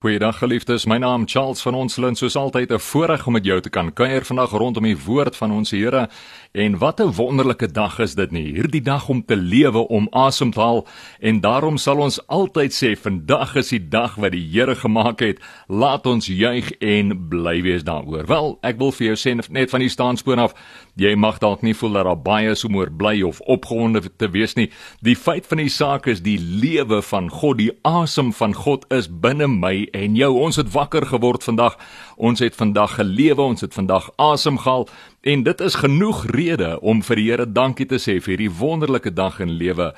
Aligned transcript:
Goeiedag 0.00 0.38
geliefdes, 0.40 0.86
my 0.88 0.96
naam 0.96 1.26
Charles 1.28 1.60
van 1.60 1.74
ons 1.76 1.98
Lint, 2.00 2.16
soos 2.16 2.36
altyd 2.36 2.70
'n 2.72 2.80
voorreg 2.80 3.26
om 3.26 3.32
met 3.32 3.44
jou 3.44 3.60
te 3.60 3.68
kan 3.68 3.92
kuier 3.92 4.24
vandag 4.24 4.50
rondom 4.50 4.82
die 4.82 4.96
woord 4.96 5.36
van 5.36 5.52
ons 5.52 5.70
Here. 5.70 6.08
En 6.52 6.78
wat 6.78 7.00
'n 7.00 7.12
wonderlike 7.12 7.72
dag 7.72 7.98
is 7.98 8.14
dit 8.14 8.30
nie. 8.30 8.52
Hierdie 8.54 8.80
dag 8.80 9.08
om 9.08 9.24
te 9.24 9.36
lewe, 9.36 9.88
om 9.88 10.08
asem 10.10 10.50
te 10.52 10.60
haal 10.60 10.86
en 11.20 11.40
daarom 11.40 11.76
sal 11.76 11.98
ons 11.98 12.26
altyd 12.26 12.72
sê 12.72 12.96
vandag 12.96 13.56
is 13.56 13.68
die 13.68 13.88
dag 13.88 14.14
wat 14.14 14.32
die 14.32 14.48
Here 14.52 14.74
gemaak 14.74 15.20
het. 15.20 15.38
Laat 15.68 16.06
ons 16.06 16.26
juig 16.26 16.72
en 16.78 17.28
bly 17.28 17.62
wees 17.62 17.82
daaroor. 17.82 18.26
Wel, 18.26 18.58
ek 18.62 18.78
wil 18.78 18.92
vir 18.92 19.06
jou 19.06 19.16
sê 19.16 19.50
net 19.50 19.70
van 19.70 19.80
die 19.80 19.88
staanspoor 19.88 20.36
af, 20.36 20.54
jy 21.00 21.14
mag 21.16 21.38
dalk 21.40 21.62
nie 21.64 21.74
voel 21.76 21.96
dat 21.96 22.06
daar 22.08 22.20
baie 22.20 22.54
so 22.58 22.68
moer 22.68 22.90
bly 22.92 23.22
of 23.24 23.40
opgewonde 23.48 24.02
te 24.20 24.28
wees 24.34 24.56
nie. 24.58 24.68
Die 25.00 25.16
feit 25.16 25.48
van 25.48 25.62
die 25.62 25.72
saak 25.72 26.08
is 26.10 26.20
die 26.24 26.36
lewe 26.38 27.00
van 27.06 27.30
God, 27.32 27.58
die 27.60 27.72
asem 27.88 28.34
van 28.36 28.54
God 28.54 28.84
is 28.92 29.08
binne 29.08 29.48
my 29.48 29.88
en 29.96 30.18
jou. 30.18 30.32
Ons 30.44 30.60
het 30.60 30.72
wakker 30.74 31.06
geword 31.08 31.46
vandag. 31.46 31.78
Ons 32.20 32.44
het 32.44 32.56
vandag 32.56 32.98
gelewe, 32.98 33.40
ons 33.40 33.64
het 33.64 33.74
vandag 33.74 34.10
asem 34.20 34.60
gehaal 34.60 34.88
en 35.20 35.42
dit 35.42 35.60
is 35.60 35.74
genoeg 35.76 36.22
rede 36.32 36.78
om 36.80 37.02
vir 37.04 37.18
die 37.20 37.24
Here 37.28 37.44
dankie 37.44 37.84
te 37.84 37.98
sê 38.00 38.14
vir 38.24 38.32
hierdie 38.32 38.52
wonderlike 38.56 39.10
dag 39.12 39.36
in 39.44 39.52
lewe 39.60 39.90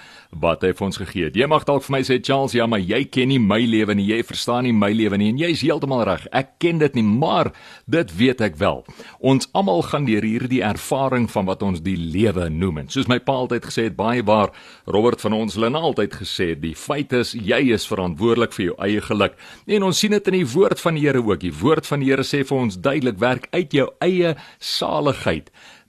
wat 0.42 0.64
hy 0.66 0.72
vir 0.74 0.86
ons 0.88 0.98
gegee 0.98 1.28
het. 1.28 1.36
Jy 1.38 1.46
mag 1.46 1.62
dalk 1.68 1.84
vir 1.86 1.94
my 1.94 2.00
sê 2.02 2.16
Charles, 2.18 2.56
ja, 2.56 2.66
maar 2.66 2.82
jy 2.82 3.04
ken 3.06 3.30
nie 3.30 3.38
my 3.38 3.60
lewe 3.62 3.94
nie, 3.94 4.08
jy 4.10 4.18
verstaan 4.26 4.66
nie 4.66 4.72
my 4.74 4.90
lewe 4.90 5.20
nie 5.20 5.28
en 5.30 5.38
jy 5.38 5.52
is 5.54 5.62
heeltemal 5.62 6.02
reg. 6.08 6.24
Ek 6.34 6.56
ken 6.62 6.80
dit 6.82 6.98
nie, 6.98 7.04
maar 7.06 7.52
dit 7.86 8.14
weet 8.18 8.42
ek 8.42 8.58
wel. 8.58 8.82
Ons 9.22 9.46
almal 9.54 9.84
gaan 9.86 10.08
deur 10.08 10.26
hierdie 10.26 10.62
ervaring 10.66 11.28
van 11.30 11.46
wat 11.46 11.62
ons 11.62 11.84
die 11.86 11.94
lewe 11.96 12.48
noem. 12.50 12.82
En 12.82 12.90
soos 12.90 13.06
my 13.06 13.20
pa 13.22 13.38
altyd 13.44 13.70
gesê 13.70 13.86
het, 13.86 13.96
baie 13.98 14.26
waar 14.26 14.50
Robert 14.90 15.22
van 15.22 15.38
ons 15.38 15.54
hulle 15.54 15.70
altyd 15.70 16.18
gesê 16.18 16.50
het, 16.56 16.62
die 16.64 16.74
feit 16.74 17.14
is 17.14 17.36
jy 17.38 17.60
is 17.76 17.86
verantwoordelik 17.86 18.58
vir 18.58 18.64
jou 18.72 18.76
eie 18.82 19.06
geluk. 19.06 19.38
En 19.70 19.86
ons 19.86 20.02
sien 20.02 20.10
dit 20.10 20.32
in 20.32 20.40
die 20.40 20.50
woord 20.50 20.82
van 20.82 20.98
die 20.98 21.06
Here 21.06 21.22
ook. 21.22 21.40
Die 21.42 21.54
woord 21.54 21.86
van 21.86 22.02
die 22.02 22.10
Here 22.10 22.26
sê 22.26 22.42
vir 22.46 22.58
ons 22.58 22.82
duidelik 22.82 23.22
werk 23.22 23.46
uit 23.54 23.78
jou 23.78 23.86
eie 24.02 24.34
saligheid 24.58 25.11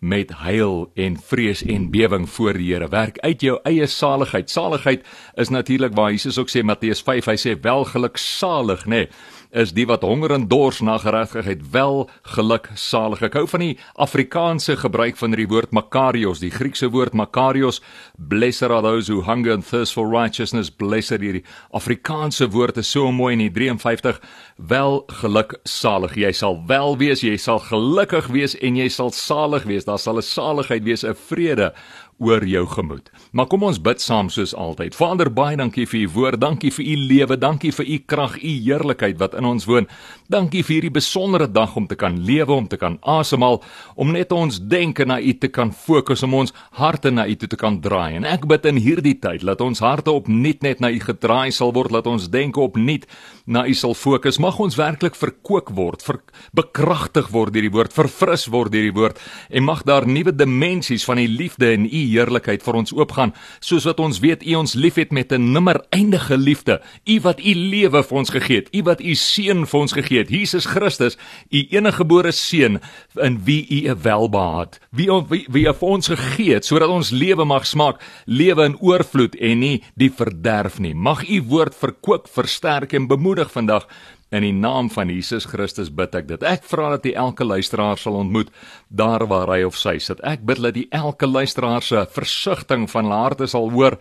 met 0.03 0.31
huil 0.31 0.91
en 0.99 1.15
vrees 1.17 1.63
en 1.63 1.87
bewing 1.91 2.29
voor 2.29 2.57
die 2.59 2.73
Here. 2.73 2.89
Werk 2.91 3.19
uit 3.23 3.41
jou 3.41 3.59
eie 3.63 3.87
saligheid. 3.87 4.49
Saligheid 4.49 5.05
is 5.39 5.49
natuurlik 5.49 5.95
waar 5.95 6.11
Jesus 6.11 6.37
ook 6.37 6.51
sê 6.51 6.63
Matteus 6.63 7.01
5, 7.01 7.29
hy 7.31 7.37
sê 7.39 7.55
welgeluksalig, 7.61 8.83
nê. 8.85 9.03
Nee, 9.05 9.07
is 9.53 9.73
die 9.77 9.85
wat 9.85 10.01
honger 10.01 10.33
en 10.33 10.47
dors 10.49 10.81
na 10.81 10.97
geregtigheid 10.97 11.61
wel 11.71 12.07
geluk 12.35 12.69
salig. 12.79 13.21
Ek 13.21 13.37
hou 13.37 13.45
van 13.51 13.63
die 13.63 13.75
Afrikaanse 14.01 14.75
gebruik 14.81 15.17
van 15.19 15.35
die 15.37 15.47
woord 15.49 15.73
makarios, 15.75 16.41
die 16.41 16.51
Griekse 16.53 16.89
woord 16.93 17.13
makarios, 17.13 17.79
blessed 18.17 18.71
are 18.71 18.81
those 18.81 19.11
who 19.11 19.21
hunger 19.27 19.53
and 19.53 19.65
thirst 19.67 19.93
for 19.93 20.09
righteousness, 20.09 20.71
blessed 20.73 21.21
hierdie 21.21 21.45
Afrikaanse 21.73 22.49
woord 22.53 22.81
is 22.81 22.89
so 22.89 23.11
mooi 23.13 23.33
in 23.37 23.45
die 23.45 23.53
53 23.53 24.19
wel 24.57 25.03
geluk 25.21 25.57
salig. 25.69 26.17
Jy 26.17 26.33
sal 26.33 26.57
wel 26.67 26.97
wees, 26.97 27.21
jy 27.21 27.37
sal 27.37 27.61
gelukkig 27.61 28.31
wees 28.33 28.57
en 28.61 28.79
jy 28.79 28.89
sal 28.89 29.13
salig 29.13 29.67
wees. 29.69 29.85
Daar 29.85 30.01
sal 30.01 30.17
'n 30.17 30.25
saligheid 30.25 30.83
wees, 30.83 31.03
'n 31.03 31.13
vrede 31.13 31.73
oor 32.19 32.45
jou 32.45 32.63
gemoed. 32.67 33.09
Maar 33.31 33.47
kom 33.51 33.63
ons 33.63 33.79
bid 33.81 34.01
saam 34.01 34.29
soos 34.29 34.53
altyd. 34.55 34.95
Vader, 34.95 35.31
baie 35.33 35.57
dankie 35.57 35.85
vir 35.89 36.05
u 36.05 36.09
woord, 36.13 36.39
dankie 36.41 36.71
vir 36.71 36.85
u 36.85 36.95
lewe, 37.09 37.37
dankie 37.37 37.71
vir 37.71 37.85
u 37.85 37.97
krag, 38.05 38.37
u 38.37 38.53
heerlikheid 38.65 39.19
wat 39.21 39.37
in 39.39 39.47
ons 39.49 39.65
woon. 39.69 39.87
Dankie 40.31 40.63
vir 40.63 40.77
hierdie 40.77 40.93
besondere 40.93 41.47
dag 41.51 41.75
om 41.77 41.87
te 41.87 41.97
kan 41.99 42.17
lewe, 42.25 42.51
om 42.53 42.67
te 42.67 42.77
kan 42.77 42.97
asemhaal, 43.01 43.61
om 43.95 44.13
net 44.13 44.31
ons 44.31 44.59
denke 44.59 45.05
na 45.05 45.19
u 45.19 45.33
te 45.33 45.47
kan 45.47 45.73
fokus, 45.73 46.23
om 46.23 46.33
ons 46.43 46.53
harte 46.79 47.11
na 47.11 47.27
u 47.27 47.35
toe 47.35 47.49
te 47.49 47.59
kan 47.59 47.79
draai. 47.81 48.15
En 48.19 48.27
ek 48.29 48.47
bid 48.49 48.65
in 48.69 48.81
hierdie 48.81 49.17
tyd 49.19 49.45
dat 49.45 49.61
ons 49.61 49.83
harte 49.83 50.11
opnuut 50.11 50.63
net 50.63 50.81
na 50.83 50.91
u 50.93 50.99
gedraai 50.99 51.51
sal 51.51 51.73
word, 51.73 51.93
dat 51.93 52.07
ons 52.07 52.29
denke 52.29 52.61
opnuut 52.61 53.07
na 53.45 53.65
u 53.67 53.73
sal 53.73 53.93
fokus. 53.93 54.39
Mag 54.39 54.59
ons 54.63 54.77
werklik 54.79 55.17
verkoop 55.19 55.73
word, 55.75 56.03
ver, 56.05 56.21
bekragtig 56.55 57.29
word 57.33 57.53
deur 57.53 57.67
die 57.67 57.73
woord, 57.73 57.93
verfris 57.95 58.47
word 58.51 58.73
deur 58.73 58.87
die 58.87 58.95
woord 58.95 59.19
en 59.49 59.65
mag 59.67 59.83
daar 59.87 60.07
nuwe 60.07 60.33
dimensies 60.35 61.05
van 61.07 61.19
die 61.21 61.29
liefde 61.29 61.71
in 61.75 61.85
u 61.85 62.03
heerlikheid 62.13 62.63
vir 62.63 62.77
ons 62.79 62.93
oopgaan, 62.93 63.33
soos 63.59 63.85
wat 63.89 63.99
ons 63.99 64.21
weet 64.23 64.45
U 64.45 64.55
ons 64.61 64.73
liefhet 64.73 65.11
met 65.11 65.31
'n 65.31 65.51
nimmer 65.51 65.81
eindige 65.91 66.37
liefde. 66.37 66.81
U 67.05 67.19
wat 67.21 67.39
U 67.39 67.53
lewe 67.53 68.03
vir 68.03 68.17
ons 68.17 68.29
gegee 68.29 68.55
het, 68.55 68.69
U 68.73 68.83
wat 68.83 69.01
U 69.01 69.15
seun 69.15 69.65
vir 69.65 69.79
ons 69.79 69.93
gegee 69.93 70.19
het, 70.19 70.29
Jesus 70.29 70.65
Christus, 70.65 71.17
U 71.51 71.59
eniggebore 71.69 72.31
seun 72.31 72.79
in 73.21 73.39
wie 73.43 73.65
U 73.69 73.89
'n 73.89 74.01
welbehaag, 74.01 74.79
wie 74.91 75.09
wie, 75.29 75.45
wie 75.49 75.65
vir 75.65 75.89
ons 75.89 76.07
gegee 76.07 76.53
het 76.53 76.65
sodat 76.65 76.89
ons 76.89 77.11
lewe 77.11 77.45
mag 77.45 77.65
smaak, 77.65 78.01
lewe 78.25 78.65
in 78.65 78.77
oorvloed 78.79 79.35
en 79.35 79.59
nie 79.59 79.83
die 79.95 80.11
verderf 80.11 80.79
nie. 80.79 80.93
Mag 80.93 81.23
U 81.29 81.41
woord 81.41 81.75
verkoop, 81.75 82.27
versterk 82.27 82.93
en 82.93 83.07
bemoedig 83.07 83.51
vandag 83.51 83.87
In 84.33 84.41
die 84.41 84.53
naam 84.53 84.87
van 84.89 85.11
Jesus 85.13 85.45
Christus 85.45 85.91
bid 85.93 86.15
ek 86.17 86.25
dit. 86.31 86.43
Ek 86.49 86.63
vra 86.65 86.87
dat 86.95 87.03
U 87.05 87.11
elke 87.21 87.45
luisteraar 87.45 87.99
sal 88.01 88.15
ontmoet 88.17 88.49
daar 88.89 89.27
waar 89.29 89.51
hy 89.53 89.59
of 89.67 89.77
sy 89.77 89.99
sit. 90.01 90.23
Ek 90.25 90.41
bid 90.41 90.57
dat 90.63 90.79
U 90.79 90.85
elke 90.89 91.29
luisteraar 91.29 91.85
se 91.85 92.01
versigtiging 92.15 92.87
van 92.89 93.11
harte 93.13 93.45
sal 93.51 93.69
hoor 93.75 93.99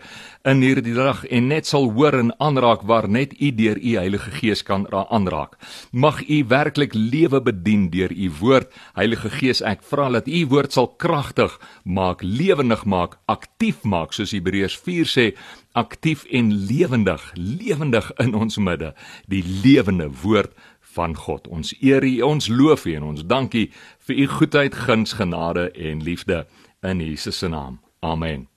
in 0.49 0.63
hierdie 0.65 0.95
dag 0.97 1.21
en 1.29 1.51
net 1.51 1.69
sal 1.69 1.85
hoor 1.93 2.17
en 2.17 2.33
aanraak 2.41 2.81
waar 2.89 3.05
net 3.05 3.35
U 3.37 3.51
deur 3.53 3.77
U 3.77 3.93
Heilige 3.99 4.33
Gees 4.39 4.65
kan 4.65 4.87
aanraak. 4.89 5.53
Mag 5.91 6.23
U 6.25 6.39
werklik 6.49 6.97
lewe 6.97 7.41
bedien 7.41 7.91
deur 7.93 8.09
U 8.09 8.31
woord. 8.41 8.73
Heilige 8.97 9.29
Gees, 9.37 9.61
ek 9.61 9.85
vra 9.85 10.09
dat 10.17 10.25
U 10.25 10.45
woord 10.49 10.73
sal 10.73 10.89
kragtig 10.97 11.59
maak, 11.85 12.25
lewendig 12.25 12.87
maak, 12.89 13.19
aktief 13.29 13.85
maak 13.85 14.17
soos 14.17 14.33
Hebreërs 14.33 14.81
4 14.81 15.13
sê 15.13 15.29
aktief 15.73 16.23
en 16.29 16.51
lewendig, 16.53 17.31
lewendig 17.33 18.11
in 18.21 18.33
ons 18.37 18.57
midde, 18.57 18.93
die 19.27 19.43
lewende 19.63 20.09
woord 20.21 20.53
van 20.93 21.17
God. 21.17 21.47
Ons 21.47 21.73
eer 21.81 22.05
U, 22.05 22.13
ons 22.21 22.47
loof 22.47 22.85
U 22.85 22.95
en 22.95 23.09
ons 23.13 23.25
dankie 23.25 23.71
vir 24.07 24.23
U 24.23 24.27
goedheid, 24.37 24.77
guns, 24.85 25.17
genade 25.17 25.71
en 25.71 26.03
liefde 26.05 26.45
in 26.85 27.01
Jesus 27.01 27.37
se 27.37 27.49
naam. 27.49 27.79
Amen. 27.99 28.47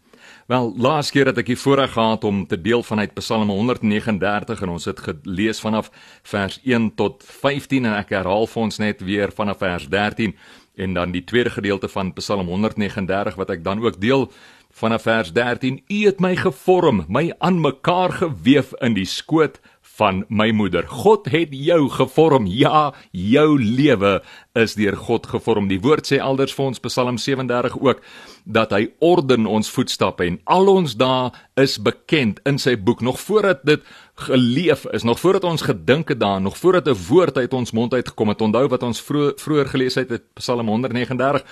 Wel, 0.46 0.68
laas 0.78 1.10
keer 1.10 1.26
het 1.26 1.38
ek 1.40 1.48
die 1.50 1.58
voorreg 1.58 1.96
gehad 1.96 2.24
om 2.24 2.44
te 2.46 2.58
deel 2.60 2.82
vanuit 2.86 3.14
Psalm 3.18 3.48
139 3.50 4.60
en 4.62 4.74
ons 4.76 4.84
het 4.86 5.00
gelees 5.02 5.58
vanaf 5.62 5.90
vers 6.22 6.60
1 6.62 6.92
tot 6.94 7.24
15 7.26 7.88
en 7.88 7.96
ek 7.98 8.12
herhaal 8.14 8.46
vir 8.46 8.62
ons 8.62 8.78
net 8.78 9.02
weer 9.02 9.34
vanaf 9.34 9.58
vers 9.64 9.88
13 9.90 10.36
en 10.76 10.94
dan 10.94 11.10
die 11.10 11.24
tweede 11.24 11.50
gedeelte 11.50 11.88
van 11.90 12.12
Psalm 12.20 12.46
139 12.46 13.34
wat 13.40 13.50
ek 13.56 13.64
dan 13.64 13.82
ook 13.82 13.98
deel 14.00 14.28
vanaf 14.76 15.06
vers 15.06 15.32
13 15.32 15.78
U 15.88 15.98
het 16.04 16.20
my 16.20 16.34
gevorm 16.36 17.04
my 17.08 17.30
aan 17.38 17.62
mekaar 17.64 18.12
gewewe 18.12 18.76
in 18.84 18.96
die 18.96 19.08
skoot 19.08 19.56
van 19.96 20.24
my 20.28 20.50
moeder. 20.52 20.84
God 20.88 21.30
het 21.32 21.54
jou 21.56 21.88
gevorm. 21.88 22.44
Ja 22.46 22.92
jou 23.10 23.56
lewe 23.62 24.20
is 24.52 24.76
deur 24.76 24.96
God 24.96 25.26
gevorm. 25.32 25.70
Die 25.72 25.80
woord 25.80 26.08
sê 26.10 26.20
elders 26.20 26.52
vir 26.52 26.66
ons 26.68 26.82
Psalm 26.84 27.16
37 27.16 27.78
ook 27.80 28.02
dat 28.46 28.70
hy 28.70 28.86
orden 29.02 29.46
ons 29.50 29.70
voetstappe 29.74 30.24
en 30.24 30.38
al 30.44 30.70
ons 30.70 30.94
dae 30.96 31.30
is 31.58 31.76
bekend 31.82 32.38
in 32.46 32.60
sy 32.62 32.76
boek 32.78 33.02
nog 33.02 33.18
voordat 33.20 33.64
dit 33.66 33.82
geleef 34.28 34.86
is 34.94 35.02
nog 35.02 35.18
voordat 35.20 35.44
ons 35.44 35.66
gedink 35.66 36.14
het 36.14 36.20
daaraan 36.20 36.46
nog 36.46 36.58
voordat 36.58 36.88
'n 36.88 36.98
woord 37.08 37.36
uit 37.36 37.52
ons 37.52 37.72
mond 37.72 37.94
uitgekom 37.94 38.28
het 38.28 38.40
onthou 38.40 38.68
wat 38.68 38.82
ons 38.82 39.02
vroeër 39.02 39.66
gelees 39.66 39.94
het 39.94 40.10
uit 40.10 40.22
Psalm 40.34 40.68
139 40.68 41.42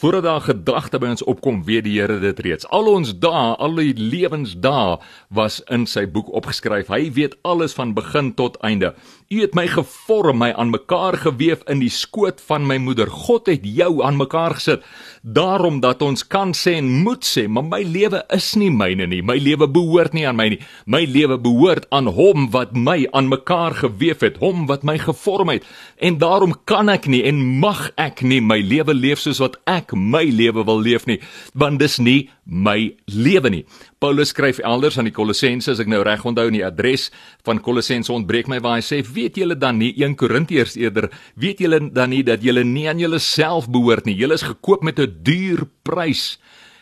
Voordat 0.00 0.22
daar 0.22 0.40
gedagte 0.40 0.98
by 0.98 1.10
ons 1.12 1.22
opkom, 1.28 1.58
weet 1.66 1.84
die 1.84 1.98
Here 1.98 2.16
dit 2.22 2.38
reeds. 2.40 2.64
Al 2.72 2.86
ons 2.88 3.10
dae, 3.20 3.50
al 3.60 3.74
die 3.76 3.92
lewensdae 3.98 4.96
was 5.28 5.58
in 5.68 5.84
sy 5.90 6.06
boek 6.08 6.30
opgeskryf. 6.32 6.88
Hy 6.88 7.10
weet 7.18 7.36
alles 7.44 7.76
van 7.76 7.92
begin 7.92 8.32
tot 8.38 8.56
einde. 8.64 8.94
U 9.30 9.38
het 9.38 9.52
my 9.54 9.62
gevorm, 9.70 10.40
my 10.42 10.48
aan 10.58 10.72
mekaar 10.74 11.14
gewewe 11.22 11.62
in 11.70 11.78
die 11.78 11.90
skoot 11.94 12.40
van 12.48 12.64
my 12.66 12.80
moeder. 12.82 13.06
God 13.06 13.46
het 13.46 13.62
jou 13.62 14.00
aan 14.02 14.16
mekaar 14.18 14.56
gesit. 14.58 14.82
Daarom 15.22 15.76
dat 15.84 16.02
ons 16.02 16.24
kan 16.26 16.50
sê 16.50 16.72
en 16.80 16.88
moet 17.04 17.22
sê, 17.22 17.44
maar 17.46 17.62
my 17.62 17.78
lewe 17.86 18.24
is 18.34 18.48
nie 18.58 18.72
myne 18.74 19.06
nie. 19.06 19.20
My 19.22 19.36
lewe 19.38 19.68
behoort 19.70 20.16
nie 20.18 20.24
aan 20.26 20.34
my 20.34 20.48
nie. 20.50 20.58
My 20.90 21.04
lewe 21.06 21.38
behoort 21.38 21.86
aan 21.94 22.10
hom 22.10 22.48
wat 22.50 22.74
my 22.74 23.04
aan 23.14 23.30
mekaar 23.30 23.78
gewewe 23.84 24.32
het, 24.32 24.40
hom 24.42 24.66
wat 24.66 24.82
my 24.82 24.96
gevorm 24.98 25.54
het. 25.54 25.70
En 26.02 26.18
daarom 26.18 26.56
kan 26.66 26.90
ek 26.90 27.06
nie 27.06 27.22
en 27.30 27.38
mag 27.62 27.92
ek 28.02 28.24
nie 28.26 28.40
my 28.42 28.58
lewe 28.58 28.98
leef 28.98 29.22
soos 29.22 29.38
wat 29.38 29.60
ek 29.70 29.94
my 29.94 30.24
lewe 30.26 30.66
wil 30.66 30.82
leef 30.82 31.06
nie, 31.06 31.20
want 31.54 31.78
dis 31.78 32.00
nie 32.02 32.18
my 32.50 32.96
lewe 33.06 33.54
nie. 33.60 33.64
Paulus 34.00 34.30
skryf 34.32 34.62
elders 34.64 34.96
aan 34.96 35.10
die 35.10 35.12
Kolossense, 35.12 35.74
as 35.74 35.80
ek 35.82 35.88
nou 35.92 35.98
reg 36.06 36.22
onthou 36.24 36.46
in 36.48 36.54
die 36.56 36.64
adres 36.64 37.10
van 37.44 37.58
Kolossense 37.60 38.08
ontbreek 38.14 38.48
my 38.48 38.56
waar 38.64 38.78
hy 38.78 38.84
sê, 38.86 39.02
weet 39.04 39.36
julle 39.36 39.58
dan 39.60 39.76
nie 39.76 39.90
1 40.00 40.14
Korintiërs 40.16 40.78
eerder, 40.80 41.10
weet 41.36 41.60
julle 41.60 41.82
dan 41.92 42.08
nie 42.14 42.22
dat 42.24 42.40
julle 42.40 42.64
nie 42.64 42.86
aan 42.88 43.02
julleself 43.02 43.68
behoort 43.68 44.08
nie. 44.08 44.16
Julle 44.16 44.40
is 44.40 44.46
gekoop 44.48 44.82
met 44.88 44.98
'n 44.98 45.20
duur 45.22 45.68
prys 45.84 46.38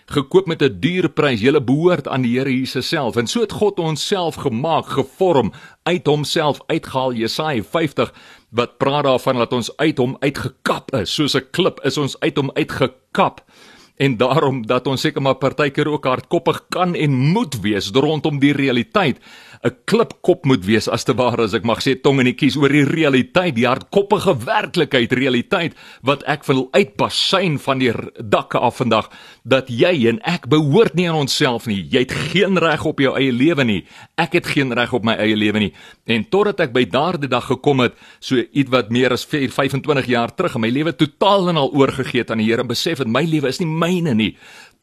gekoop 0.09 0.47
met 0.47 0.63
'n 0.63 0.81
duur 0.81 1.09
prys. 1.09 1.41
Julle 1.41 1.61
behoort 1.61 2.09
aan 2.09 2.23
die 2.23 2.39
Here 2.39 2.51
Jesus 2.51 2.89
self. 2.89 3.17
En 3.17 3.27
so 3.27 3.41
het 3.41 3.53
God 3.53 3.79
ons 3.79 4.07
self 4.07 4.35
gemaak, 4.35 4.87
gevorm 4.87 5.53
uit 5.83 6.07
homself 6.07 6.61
uitgehaal 6.67 7.13
Jesaja 7.13 7.63
50 7.63 8.13
wat 8.51 8.79
praat 8.79 9.05
daarvan 9.05 9.37
dat 9.37 9.53
ons 9.53 9.77
uit 9.77 9.99
hom 9.99 10.17
uitgekap 10.21 10.95
is 10.95 11.15
soos 11.15 11.35
'n 11.37 11.51
klip 11.51 11.81
is 11.85 11.99
ons 11.99 12.21
uit 12.21 12.37
hom 12.37 12.51
uitgekap 12.55 13.45
en 13.99 14.17
daarom 14.17 14.63
dat 14.67 14.87
ons 14.87 15.03
seker 15.03 15.23
maar 15.23 15.39
partykeer 15.43 15.91
ook 15.91 16.07
hardkoppig 16.07 16.63
kan 16.71 16.95
en 16.95 17.17
moet 17.35 17.61
wees 17.61 17.91
rondom 17.95 18.39
die 18.39 18.55
realiteit 18.55 19.19
'n 19.65 19.75
klipkop 19.85 20.45
moet 20.45 20.65
wees 20.65 20.89
as 20.89 21.05
te 21.05 21.15
ware 21.15 21.43
as 21.43 21.55
ek 21.55 21.65
mag 21.65 21.81
sê 21.83 21.97
tong 21.99 22.21
in 22.21 22.31
die 22.31 22.37
kies 22.39 22.57
oor 22.57 22.71
die 22.71 22.85
realiteit, 22.87 23.57
die 23.57 23.67
hardkoppige 23.67 24.37
werklikheid, 24.47 25.13
realiteit 25.13 25.75
wat 26.03 26.23
ek 26.31 26.47
wil 26.47 26.69
uitbasyn 26.73 27.59
van 27.59 27.83
die 27.83 27.93
dakke 28.23 28.59
af 28.59 28.79
vandag 28.79 29.11
dat 29.43 29.69
jy 29.69 30.07
en 30.09 30.21
ek 30.23 30.47
behoort 30.49 30.95
nie 30.95 31.09
aan 31.09 31.27
onsself 31.27 31.67
nie. 31.67 31.83
Jy 31.91 32.05
het 32.07 32.15
geen 32.33 32.59
reg 32.59 32.85
op 32.85 33.01
jou 33.01 33.17
eie 33.19 33.33
lewe 33.33 33.65
nie. 33.65 33.83
Ek 34.17 34.39
het 34.39 34.47
geen 34.47 34.73
reg 34.73 34.93
op 34.95 35.05
my 35.05 35.17
eie 35.19 35.37
lewe 35.37 35.59
nie. 35.59 35.73
En 36.07 36.25
totdat 36.31 36.61
ek 36.69 36.73
by 36.73 36.85
daardie 36.85 37.31
dag 37.31 37.49
gekom 37.49 37.81
het, 37.81 37.99
so 38.21 38.39
iets 38.39 38.71
wat 38.71 38.91
meer 38.95 39.13
as 39.13 39.27
25 39.27 40.07
jaar 40.07 40.35
terug 40.35 40.55
in 40.55 40.61
my 40.61 40.71
lewe 40.71 40.95
totaal 40.95 41.49
en 41.51 41.57
al 41.57 41.75
oorgegee 41.75 42.23
het 42.23 42.31
aan 42.31 42.39
die 42.39 42.49
Here 42.49 42.63
en 42.63 42.71
besef 42.71 43.03
dat 43.03 43.11
my 43.11 43.25
lewe 43.27 43.49
is 43.49 43.61
nie 43.61 43.69
myne 43.69 44.15
nie 44.15 44.33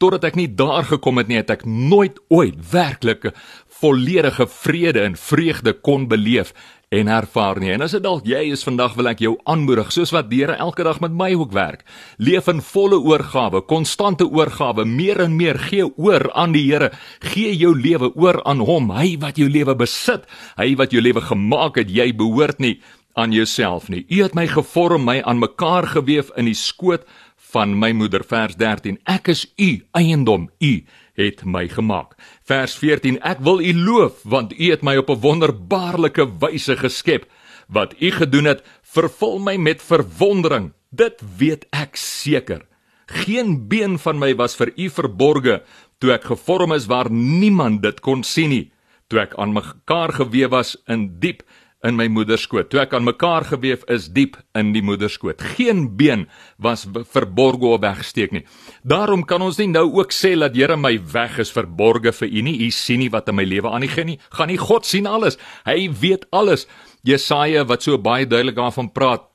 totdat 0.00 0.26
ek 0.28 0.36
nie 0.36 0.48
daar 0.52 0.84
gekom 0.84 1.20
het 1.20 1.30
nie 1.30 1.38
het 1.40 1.50
ek 1.52 1.64
nooit 1.64 2.18
ooit 2.32 2.56
werklike 2.72 3.32
volledige 3.80 4.46
vrede 4.48 5.00
en 5.00 5.16
vreugde 5.16 5.72
kon 5.72 6.08
beleef 6.08 6.52
en 6.88 7.08
ervaar 7.10 7.58
nie. 7.60 7.72
En 7.74 7.82
as 7.84 7.96
dit 7.96 8.02
dalk 8.02 8.26
jy 8.28 8.44
is 8.54 8.62
vandag 8.64 8.94
wil 8.96 9.10
ek 9.10 9.22
jou 9.24 9.34
aanmoedig 9.50 9.90
soos 9.94 10.12
wat 10.14 10.28
die 10.30 10.44
Here 10.44 10.56
elke 10.62 10.84
dag 10.86 11.00
met 11.02 11.14
my 11.16 11.32
ook 11.34 11.52
werk. 11.56 11.82
Leef 12.22 12.48
in 12.52 12.62
volle 12.62 12.98
oorgawe, 13.02 13.64
konstante 13.66 14.28
oorgawe, 14.28 14.84
meer 14.86 15.20
en 15.24 15.34
meer 15.36 15.58
gee 15.66 15.86
oor 15.96 16.28
aan 16.32 16.54
die 16.54 16.64
Here. 16.68 16.92
Gee 17.32 17.54
jou 17.56 17.74
lewe 17.74 18.12
oor 18.14 18.40
aan 18.46 18.62
hom, 18.64 18.92
hy 18.94 19.16
wat 19.20 19.40
jou 19.40 19.48
lewe 19.50 19.74
besit, 19.76 20.28
hy 20.56 20.74
wat 20.78 20.94
jou 20.94 21.02
lewe 21.02 21.24
gemaak 21.26 21.82
het. 21.82 21.90
Jy 21.90 22.12
behoort 22.16 22.62
nie 22.62 22.78
aan 23.16 23.32
jouself 23.32 23.88
nie. 23.88 24.04
U 24.12 24.22
het 24.22 24.36
my 24.36 24.46
gevorm, 24.46 25.08
my 25.08 25.22
aan 25.24 25.40
mekaar 25.42 25.88
gewewe 25.96 26.36
in 26.36 26.50
die 26.50 26.56
skoot 26.56 27.06
van 27.52 27.74
my 27.78 27.92
moeder 27.96 28.24
vers 28.26 28.56
13. 28.60 29.00
Ek 29.08 29.32
is 29.32 29.46
u 29.56 29.70
eiendom. 29.96 30.50
U 30.60 30.72
het 31.16 31.44
my 31.44 31.66
gemaak. 31.68 32.14
Vers 32.44 32.76
14: 32.78 33.20
Ek 33.20 33.40
wil 33.40 33.60
U 33.60 33.72
loof 33.74 34.22
want 34.24 34.52
U 34.52 34.70
het 34.70 34.82
my 34.82 34.96
op 34.96 35.10
'n 35.10 35.20
wonderbaarlike 35.20 36.38
wyse 36.38 36.76
geskep. 36.76 37.26
Wat 37.68 37.94
U 38.00 38.10
gedoen 38.10 38.44
het, 38.44 38.62
vervul 38.82 39.38
my 39.38 39.56
met 39.56 39.82
verwondering. 39.82 40.72
Dit 40.90 41.22
weet 41.38 41.66
ek 41.70 41.96
seker. 41.96 42.62
Geen 43.06 43.68
been 43.68 43.98
van 43.98 44.18
my 44.18 44.34
was 44.34 44.56
vir 44.56 44.72
U 44.76 44.90
verborge 44.90 45.62
toe 45.98 46.12
ek 46.12 46.24
gevorm 46.24 46.72
is 46.76 46.88
waar 46.90 47.10
niemand 47.10 47.82
dit 47.82 48.00
kon 48.00 48.22
sien 48.22 48.50
nie. 48.52 48.72
Toe 49.08 49.22
ek 49.22 49.36
aan 49.38 49.54
mekaar 49.54 50.12
gewewe 50.12 50.50
was 50.50 50.76
in 50.90 51.18
diep 51.22 51.42
in 51.86 51.96
my 51.98 52.06
moeder 52.12 52.38
skoot. 52.40 52.68
Toe 52.72 52.82
ek 52.82 52.94
aan 52.96 53.06
mekaar 53.06 53.46
gewewe 53.46 53.86
is 53.92 54.08
diep 54.12 54.36
in 54.58 54.72
die 54.74 54.82
moeder 54.84 55.10
skoot. 55.12 55.42
Geen 55.56 55.86
been 55.98 56.26
was 56.62 56.86
verborge 57.12 57.70
of 57.76 57.82
weggesteek 57.84 58.34
nie. 58.34 58.44
Daarom 58.82 59.24
kan 59.28 59.44
ons 59.44 59.60
nie 59.60 59.70
nou 59.70 59.86
ook 60.00 60.14
sê 60.14 60.34
dat 60.38 60.56
Here 60.56 60.76
my 60.76 60.96
weg 61.12 61.38
is 61.42 61.52
verborge 61.52 62.12
vir 62.16 62.28
u 62.28 62.44
nie. 62.48 62.56
U 62.66 62.70
sien 62.74 63.02
nie 63.04 63.12
wat 63.12 63.28
in 63.30 63.38
my 63.38 63.46
lewe 63.46 63.70
aan 63.70 63.84
die 63.84 63.92
gaan 63.92 64.10
nie. 64.10 64.18
Gaan 64.34 64.50
nie 64.52 64.60
God 64.60 64.86
sien 64.88 65.06
alles. 65.06 65.38
Hy 65.66 65.90
weet 66.00 66.26
alles. 66.32 66.66
Jesaja 67.06 67.66
wat 67.68 67.86
so 67.86 67.98
baie 67.98 68.26
duidelik 68.26 68.56
daarvan 68.56 68.90
praat 68.92 69.28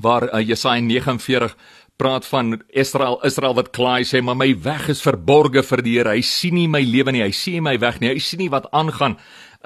waar 0.00 0.28
uh, 0.30 0.40
Jesaja 0.40 0.80
49 0.80 1.56
praat 2.00 2.24
van 2.26 2.62
Israel 2.72 3.18
Israel 3.28 3.54
wat 3.58 3.72
klaai 3.76 4.06
sê 4.08 4.22
maar 4.24 4.38
my 4.38 4.54
weg 4.64 4.88
is 4.92 5.02
verborge 5.04 5.62
vir 5.66 5.82
die 5.84 5.98
Here. 5.98 6.14
Hy 6.16 6.24
sien 6.24 6.56
nie 6.56 6.68
my 6.68 6.80
lewe 6.84 7.12
nie. 7.12 7.24
Hy 7.26 7.34
sien 7.36 7.64
my 7.64 7.76
weg 7.80 8.00
nie. 8.00 8.12
Hy 8.14 8.22
sien 8.24 8.40
nie 8.40 8.52
wat 8.52 8.70
aangaan 8.72 9.18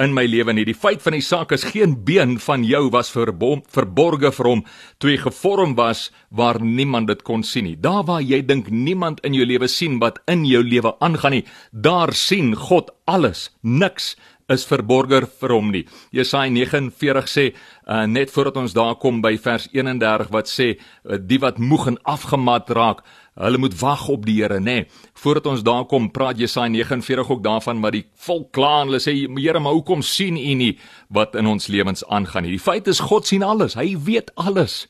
in 0.03 0.15
my 0.15 0.25
lewe 0.27 0.53
nie. 0.55 0.65
Die 0.67 0.75
feit 0.77 1.03
van 1.05 1.15
die 1.15 1.23
saak 1.23 1.53
is 1.55 1.67
geen 1.71 1.97
been 2.07 2.37
van 2.43 2.65
jou 2.67 2.89
was 2.95 3.13
verbom, 3.15 3.63
verborge 3.71 4.33
vir 4.35 4.49
hom 4.51 4.65
toe 4.99 5.13
jy 5.13 5.21
gevorm 5.23 5.77
was 5.79 6.09
waar 6.35 6.59
niemand 6.63 7.13
dit 7.13 7.23
kon 7.27 7.45
sien 7.47 7.69
nie. 7.69 7.77
Daar 7.79 8.03
waar 8.09 8.23
jy 8.25 8.43
dink 8.47 8.71
niemand 8.71 9.23
in 9.27 9.37
jou 9.39 9.47
lewe 9.47 9.69
sien 9.71 10.01
wat 10.03 10.19
in 10.31 10.45
jou 10.49 10.63
lewe 10.67 10.97
aangaan 11.05 11.39
nie, 11.39 11.45
daar 11.71 12.15
sien 12.15 12.55
God 12.59 12.91
alles. 13.07 13.51
Niks 13.63 14.15
is 14.53 14.67
verborge 14.69 15.23
vir 15.41 15.55
hom 15.55 15.71
nie. 15.73 15.85
Jesaja 16.13 16.51
49 16.53 17.31
sê 17.31 17.47
uh, 17.53 18.05
net 18.11 18.33
voordat 18.35 18.59
ons 18.61 18.75
daar 18.77 18.99
kom 19.01 19.23
by 19.25 19.37
vers 19.41 19.71
31 19.73 20.33
wat 20.35 20.51
sê 20.51 20.75
uh, 20.75 21.17
die 21.17 21.41
wat 21.41 21.61
moeg 21.63 21.89
en 21.95 22.01
afgemat 22.17 22.73
raak 22.77 23.05
Hulle 23.35 23.59
moet 23.59 23.75
wag 23.81 24.09
op 24.09 24.27
die 24.27 24.37
Here, 24.43 24.61
nê. 24.61 24.79
Nee. 24.79 24.87
Voordat 25.19 25.47
ons 25.51 25.63
daar 25.67 25.85
kom, 25.91 26.11
praat 26.15 26.39
Jesaja 26.39 26.69
49 26.71 27.31
ook 27.31 27.43
daarvan 27.43 27.81
maar 27.83 27.95
die 27.95 28.05
volk 28.15 28.53
kla 28.55 28.81
en 28.83 28.93
hulle 28.93 29.03
sê 29.03 29.15
Here, 29.27 29.61
maar 29.61 29.75
hoekom 29.75 30.03
sien 30.03 30.37
U 30.39 30.55
nie 30.55 30.75
wat 31.09 31.35
in 31.35 31.47
ons 31.51 31.67
lewens 31.67 32.07
aangaan 32.07 32.47
nie? 32.47 32.55
Die 32.55 32.63
feit 32.63 32.87
is 32.87 33.03
God 33.03 33.27
sien 33.27 33.43
alles. 33.43 33.75
Hy 33.75 33.97
weet 33.99 34.31
alles. 34.35 34.85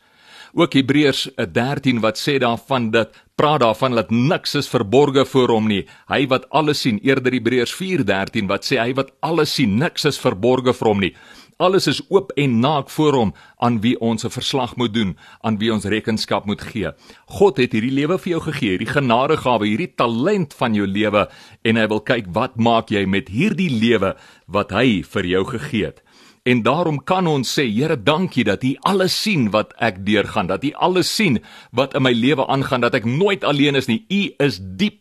Ook 0.54 0.76
Hebreërs 0.76 1.28
13 1.34 1.98
wat 2.04 2.20
sê 2.20 2.36
daarvan 2.38 2.92
dat 2.94 3.16
praat 3.34 3.64
daarvan 3.64 3.96
dat 3.98 4.10
niks 4.10 4.54
is 4.54 4.68
verborge 4.70 5.24
voor 5.26 5.50
hom 5.50 5.66
nie. 5.66 5.82
Hy 6.06 6.26
wat 6.30 6.46
alles 6.54 6.84
sien. 6.84 7.00
Eerder 7.02 7.34
Hebreërs 7.34 7.74
4:13 7.74 8.46
wat 8.46 8.68
sê 8.68 8.78
hy 8.78 8.94
wat 8.94 9.10
alles 9.20 9.54
sien, 9.54 9.78
niks 9.78 10.04
is 10.04 10.20
verborge 10.20 10.72
vir 10.72 10.88
hom 10.88 11.00
nie. 11.00 11.14
Alles 11.56 11.86
is 11.86 12.00
oop 12.10 12.32
en 12.34 12.58
naak 12.60 12.90
voor 12.90 13.14
hom 13.14 13.34
aan 13.62 13.80
wie 13.80 13.94
ons 14.00 14.24
'n 14.24 14.30
verslag 14.30 14.76
moet 14.76 14.94
doen, 14.94 15.16
aan 15.40 15.58
wie 15.58 15.72
ons 15.72 15.84
rekenskap 15.84 16.46
moet 16.46 16.60
gee. 16.60 16.90
God 17.26 17.56
het 17.56 17.72
hierdie 17.72 17.94
lewe 17.94 18.18
vir 18.18 18.30
jou 18.30 18.40
gegee, 18.40 18.70
hierdie 18.70 18.94
genadegawe, 18.94 19.66
hierdie 19.66 19.94
talent 19.94 20.54
van 20.54 20.74
jou 20.74 20.86
lewe 20.86 21.28
en 21.62 21.76
hy 21.76 21.86
wil 21.86 22.00
kyk 22.00 22.26
wat 22.32 22.56
maak 22.56 22.90
jy 22.90 23.06
met 23.06 23.28
hierdie 23.28 23.70
lewe 23.70 24.16
wat 24.46 24.70
hy 24.70 25.02
vir 25.02 25.24
jou 25.26 25.44
gegee 25.44 25.84
het. 25.84 26.02
En 26.44 26.62
daarom 26.62 26.98
kan 27.04 27.26
ons 27.26 27.48
sê, 27.48 27.64
Here, 27.72 27.96
dankie 27.96 28.44
dat 28.44 28.64
U 28.64 28.76
alles 28.82 29.22
sien 29.22 29.50
wat 29.50 29.72
ek 29.80 30.04
deurgaan, 30.04 30.46
dat 30.46 30.64
U 30.64 30.72
alles 30.72 31.14
sien 31.14 31.38
wat 31.72 31.94
in 31.94 32.02
my 32.02 32.12
lewe 32.12 32.46
aangaan, 32.46 32.80
dat 32.80 32.94
ek 32.94 33.04
nooit 33.04 33.44
alleen 33.44 33.74
is 33.74 33.86
nie. 33.86 34.04
U 34.10 34.34
is 34.44 34.60
diep 34.60 35.00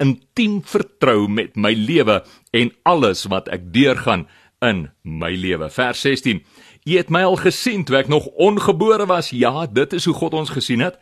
intiem 0.00 0.62
vertrou 0.62 1.26
met 1.28 1.56
my 1.56 1.74
lewe 1.74 2.22
en 2.56 2.70
alles 2.88 3.26
wat 3.28 3.50
ek 3.52 3.68
deurgaan 3.74 4.28
in 4.60 4.90
my 5.02 5.30
lewe. 5.34 5.70
Vers 5.70 6.00
16. 6.00 6.42
U 6.84 6.96
het 6.96 7.10
my 7.12 7.22
al 7.22 7.36
gesien 7.36 7.84
toe 7.84 7.98
ek 8.00 8.08
nog 8.08 8.26
ongebore 8.26 9.06
was. 9.06 9.30
Ja, 9.30 9.66
dit 9.66 9.92
is 9.92 10.04
hoe 10.08 10.14
God 10.14 10.34
ons 10.34 10.50
gesien 10.50 10.80
het. 10.80 10.98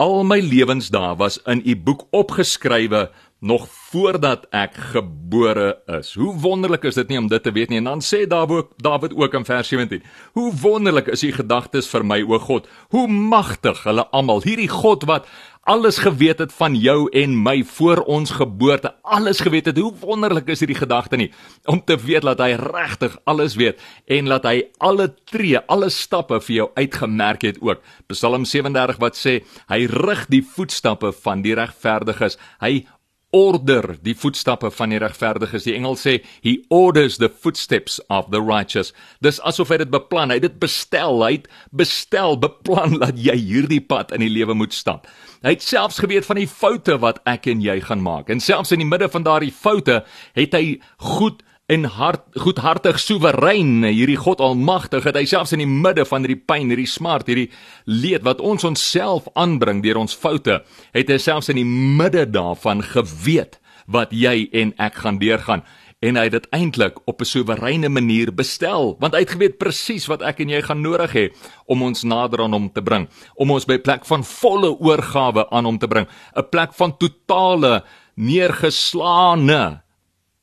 Al 0.00 0.24
my 0.24 0.40
lewensdae 0.40 1.16
was 1.16 1.38
in 1.44 1.62
u 1.64 1.76
boek 1.76 2.06
opgeskrywe 2.10 3.10
nog 3.40 3.66
voordat 3.68 4.44
ek 4.52 4.76
gebore 4.92 5.80
is. 5.98 6.12
Hoe 6.14 6.34
wonderlik 6.40 6.84
is 6.84 6.94
dit 6.94 7.08
nie 7.08 7.18
om 7.18 7.28
dit 7.28 7.42
te 7.42 7.52
weet 7.52 7.68
nie. 7.72 7.80
En 7.80 7.88
dan 7.88 8.02
sê 8.04 8.26
Dawid 8.28 8.68
Dawid 8.76 9.16
ook 9.16 9.34
in 9.34 9.44
vers 9.44 9.68
17: 9.68 10.02
Hoe 10.32 10.52
wonderlik 10.60 11.06
is 11.06 11.24
u 11.24 11.32
gedagtes 11.32 11.88
vir 11.88 12.04
my 12.04 12.20
o 12.22 12.38
God. 12.38 12.68
Hoe 12.92 13.08
magtig 13.08 13.82
hulle 13.84 14.06
almal. 14.12 14.44
Hierdie 14.44 14.68
God 14.68 15.04
wat 15.08 15.28
alles 15.70 16.00
geweet 16.02 16.40
het 16.42 16.52
van 16.52 16.74
jou 16.74 17.04
en 17.14 17.34
my 17.42 17.60
voor 17.64 18.00
ons 18.10 18.32
geboorte. 18.34 18.90
Alles 19.02 19.40
geweet 19.40 19.68
het. 19.70 19.78
Hoe 19.78 19.92
wonderlik 20.00 20.48
is 20.50 20.58
hierdie 20.64 20.78
gedagte 20.78 21.16
nie 21.16 21.30
om 21.70 21.78
te 21.84 21.94
weet 22.00 22.26
dat 22.26 22.40
hy 22.42 22.56
regtig 22.58 23.14
alles 23.30 23.54
weet 23.60 23.78
en 24.10 24.30
dat 24.32 24.48
hy 24.48 24.64
alle 24.82 25.12
tree, 25.30 25.60
alle 25.70 25.90
stappe 25.94 26.40
vir 26.42 26.56
jou 26.56 26.68
uitgemerk 26.74 27.46
het 27.46 27.60
ook. 27.62 27.84
Psalm 28.10 28.48
37 28.48 28.98
wat 28.98 29.18
sê 29.18 29.36
hy 29.70 29.84
rig 29.92 30.26
die 30.32 30.42
voetstappe 30.42 31.12
van 31.22 31.46
die 31.46 31.54
regverdiges. 31.54 32.38
Hy 32.58 32.88
order 33.30 33.94
die 34.02 34.14
voetstappe 34.18 34.70
van 34.74 34.92
die 34.92 35.00
regverdiges. 35.02 35.66
Die 35.66 35.74
engel 35.76 35.96
sê 35.98 36.18
he 36.42 36.58
orders 36.74 37.18
the 37.22 37.30
footsteps 37.30 38.00
of 38.08 38.30
the 38.34 38.40
righteous. 38.42 38.92
Dis 39.22 39.40
asof 39.46 39.70
hy 39.70 39.80
dit 39.82 39.92
beplan, 39.92 40.32
hy 40.32 40.40
het 40.40 40.48
dit 40.48 40.58
bestel, 40.62 41.22
hy 41.24 41.36
het 41.38 41.50
bestel, 41.70 42.38
beplan 42.40 42.98
dat 43.02 43.20
jy 43.20 43.36
hierdie 43.38 43.82
pad 43.82 44.14
in 44.16 44.24
die 44.24 44.32
lewe 44.32 44.56
moet 44.58 44.74
stap. 44.76 45.08
Hy 45.44 45.54
het 45.54 45.64
selfs 45.64 46.00
geweet 46.02 46.26
van 46.28 46.40
die 46.40 46.48
foute 46.50 46.98
wat 47.00 47.22
ek 47.30 47.48
en 47.50 47.62
jy 47.64 47.78
gaan 47.86 48.02
maak. 48.04 48.32
En 48.32 48.42
selfs 48.42 48.74
in 48.74 48.82
die 48.82 48.88
midde 48.88 49.08
van 49.12 49.24
daardie 49.24 49.54
foute 49.54 50.02
het 50.36 50.56
hy 50.56 50.80
goed 51.16 51.44
en 51.70 51.86
hart 51.86 52.24
goedhartig 52.42 52.98
soewerein 52.98 53.84
hierdie 53.86 54.18
God 54.18 54.40
almagtig 54.42 55.04
het 55.06 55.14
hy 55.14 55.24
selfs 55.30 55.54
in 55.54 55.62
die 55.62 55.70
midde 55.70 56.04
van 56.08 56.26
hierdie 56.26 56.42
pyn 56.42 56.72
hierdie 56.72 56.90
smart 56.90 57.30
hierdie 57.30 57.50
leed 57.86 58.26
wat 58.26 58.42
ons 58.42 58.66
onsself 58.66 59.28
aanbring 59.38 59.82
deur 59.84 60.00
ons 60.02 60.16
foute 60.16 60.60
het 60.96 61.12
hy 61.12 61.18
selfs 61.22 61.52
in 61.52 61.60
die 61.60 61.68
midde 61.68 62.26
daarvan 62.26 62.82
geweet 62.82 63.60
wat 63.90 64.14
jy 64.14 64.48
en 64.54 64.72
ek 64.78 65.00
gaan 65.02 65.18
deurgaan. 65.20 65.64
En 66.00 66.16
hy 66.16 66.24
het 66.30 66.36
dit 66.38 66.46
eintlik 66.56 67.00
op 67.04 67.20
'n 67.20 67.28
soewereine 67.28 67.88
manier 67.88 68.32
bestel 68.34 68.96
want 69.00 69.14
hy 69.14 69.20
het 69.20 69.36
geweet 69.36 69.58
presies 69.58 70.06
wat 70.06 70.22
ek 70.22 70.40
en 70.40 70.48
jy 70.48 70.62
gaan 70.62 70.80
nodig 70.80 71.12
hê 71.12 71.26
om 71.66 71.82
ons 71.82 72.02
nader 72.02 72.40
aan 72.40 72.52
hom 72.52 72.72
te 72.72 72.82
bring 72.82 73.08
om 73.34 73.50
ons 73.50 73.66
by 73.66 73.74
'n 73.74 73.82
plek 73.82 74.06
van 74.06 74.24
volle 74.24 74.78
oorgawe 74.80 75.50
aan 75.50 75.64
hom 75.64 75.78
te 75.78 75.88
bring 75.88 76.06
'n 76.36 76.48
plek 76.50 76.72
van 76.74 76.96
totale 76.96 77.84
neergeslaane 78.16 79.82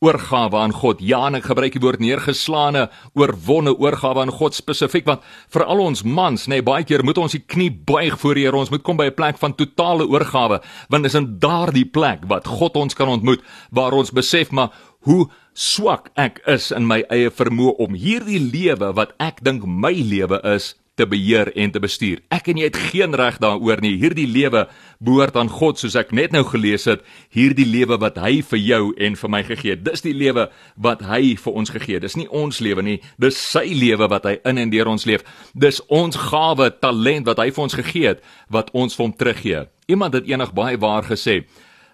oorgawe 0.05 0.57
aan 0.57 0.73
God. 0.77 0.99
Ja, 1.01 1.23
en 1.25 1.39
ek 1.39 1.47
gebruik 1.49 1.73
die 1.73 1.81
woord 1.81 2.01
neergeslaane, 2.03 2.85
oorwonne 3.17 3.73
oorgawe 3.81 4.21
aan 4.21 4.33
God 4.33 4.53
spesifiek 4.57 5.07
want 5.09 5.25
vir 5.53 5.65
al 5.65 5.81
ons 5.81 6.03
mans, 6.05 6.45
nê, 6.45 6.59
nee, 6.59 6.65
baie 6.65 6.85
keer 6.85 7.03
moet 7.05 7.17
ons 7.17 7.33
die 7.33 7.41
knie 7.41 7.71
buig 7.71 8.17
voor 8.21 8.37
die 8.37 8.45
Here. 8.45 8.57
Ons 8.57 8.69
moet 8.73 8.83
kom 8.85 8.97
by 8.97 9.09
'n 9.09 9.17
plek 9.17 9.37
van 9.41 9.55
totale 9.57 10.05
oorgawe, 10.05 10.61
want 10.89 11.03
dis 11.03 11.15
in 11.15 11.39
daardie 11.39 11.85
plek 11.85 12.27
wat 12.29 12.45
God 12.45 12.75
ons 12.77 12.93
kan 12.93 13.09
ontmoet 13.09 13.41
waar 13.71 13.93
ons 13.93 14.11
besef 14.11 14.51
maar 14.51 14.69
hoe 15.01 15.29
swak 15.53 16.11
ek 16.15 16.41
is 16.45 16.71
in 16.71 16.85
my 16.85 17.03
eie 17.09 17.29
vermoë 17.29 17.77
om 17.79 17.93
hierdie 17.93 18.39
lewe 18.39 18.93
wat 18.93 19.13
ek 19.19 19.41
dink 19.41 19.65
my 19.65 19.93
lewe 19.93 20.39
is 20.43 20.75
te 20.97 21.05
beheer 21.07 21.51
en 21.55 21.71
te 21.71 21.81
bestuur. 21.81 22.21
Ek 22.33 22.49
en 22.51 22.59
jy 22.59 22.69
het 22.69 22.79
geen 22.89 23.13
reg 23.17 23.37
daaroor 23.43 23.81
nie. 23.83 23.93
Hierdie 24.01 24.27
lewe 24.27 24.65
behoort 25.03 25.37
aan 25.37 25.51
God 25.53 25.79
soos 25.79 25.95
ek 25.99 26.11
net 26.15 26.33
nou 26.33 26.43
gelees 26.47 26.87
het. 26.89 27.03
Hierdie 27.33 27.67
lewe 27.69 27.99
wat 28.01 28.17
hy 28.21 28.41
vir 28.49 28.61
jou 28.63 28.81
en 28.97 29.17
vir 29.21 29.33
my 29.33 29.43
gegee 29.45 29.75
het. 29.75 29.85
Dis 29.85 30.03
die 30.05 30.15
lewe 30.17 30.47
wat 30.75 31.05
hy 31.05 31.35
vir 31.37 31.61
ons 31.61 31.73
gegee 31.73 31.99
het. 31.99 32.07
Dis 32.07 32.17
nie 32.17 32.27
ons 32.33 32.61
lewe 32.65 32.85
nie. 32.85 32.97
Dis 33.21 33.37
sy 33.37 33.67
lewe 33.77 34.09
wat 34.09 34.25
hy 34.25 34.37
in 34.49 34.63
en 34.65 34.73
deur 34.73 34.89
ons 34.89 35.05
leef. 35.09 35.25
Dis 35.53 35.79
ons 35.93 36.17
gawe, 36.27 36.71
talent 36.81 37.29
wat 37.29 37.43
hy 37.43 37.51
vir 37.53 37.67
ons 37.67 37.77
gegee 37.77 38.13
het 38.15 38.25
wat 38.53 38.73
ons 38.73 38.97
vir 38.97 39.05
hom 39.05 39.15
teruggee. 39.17 39.63
Iemand 39.87 40.17
het 40.17 40.27
eendag 40.27 40.53
baie 40.57 40.79
waar 40.81 41.05
gesê, 41.07 41.43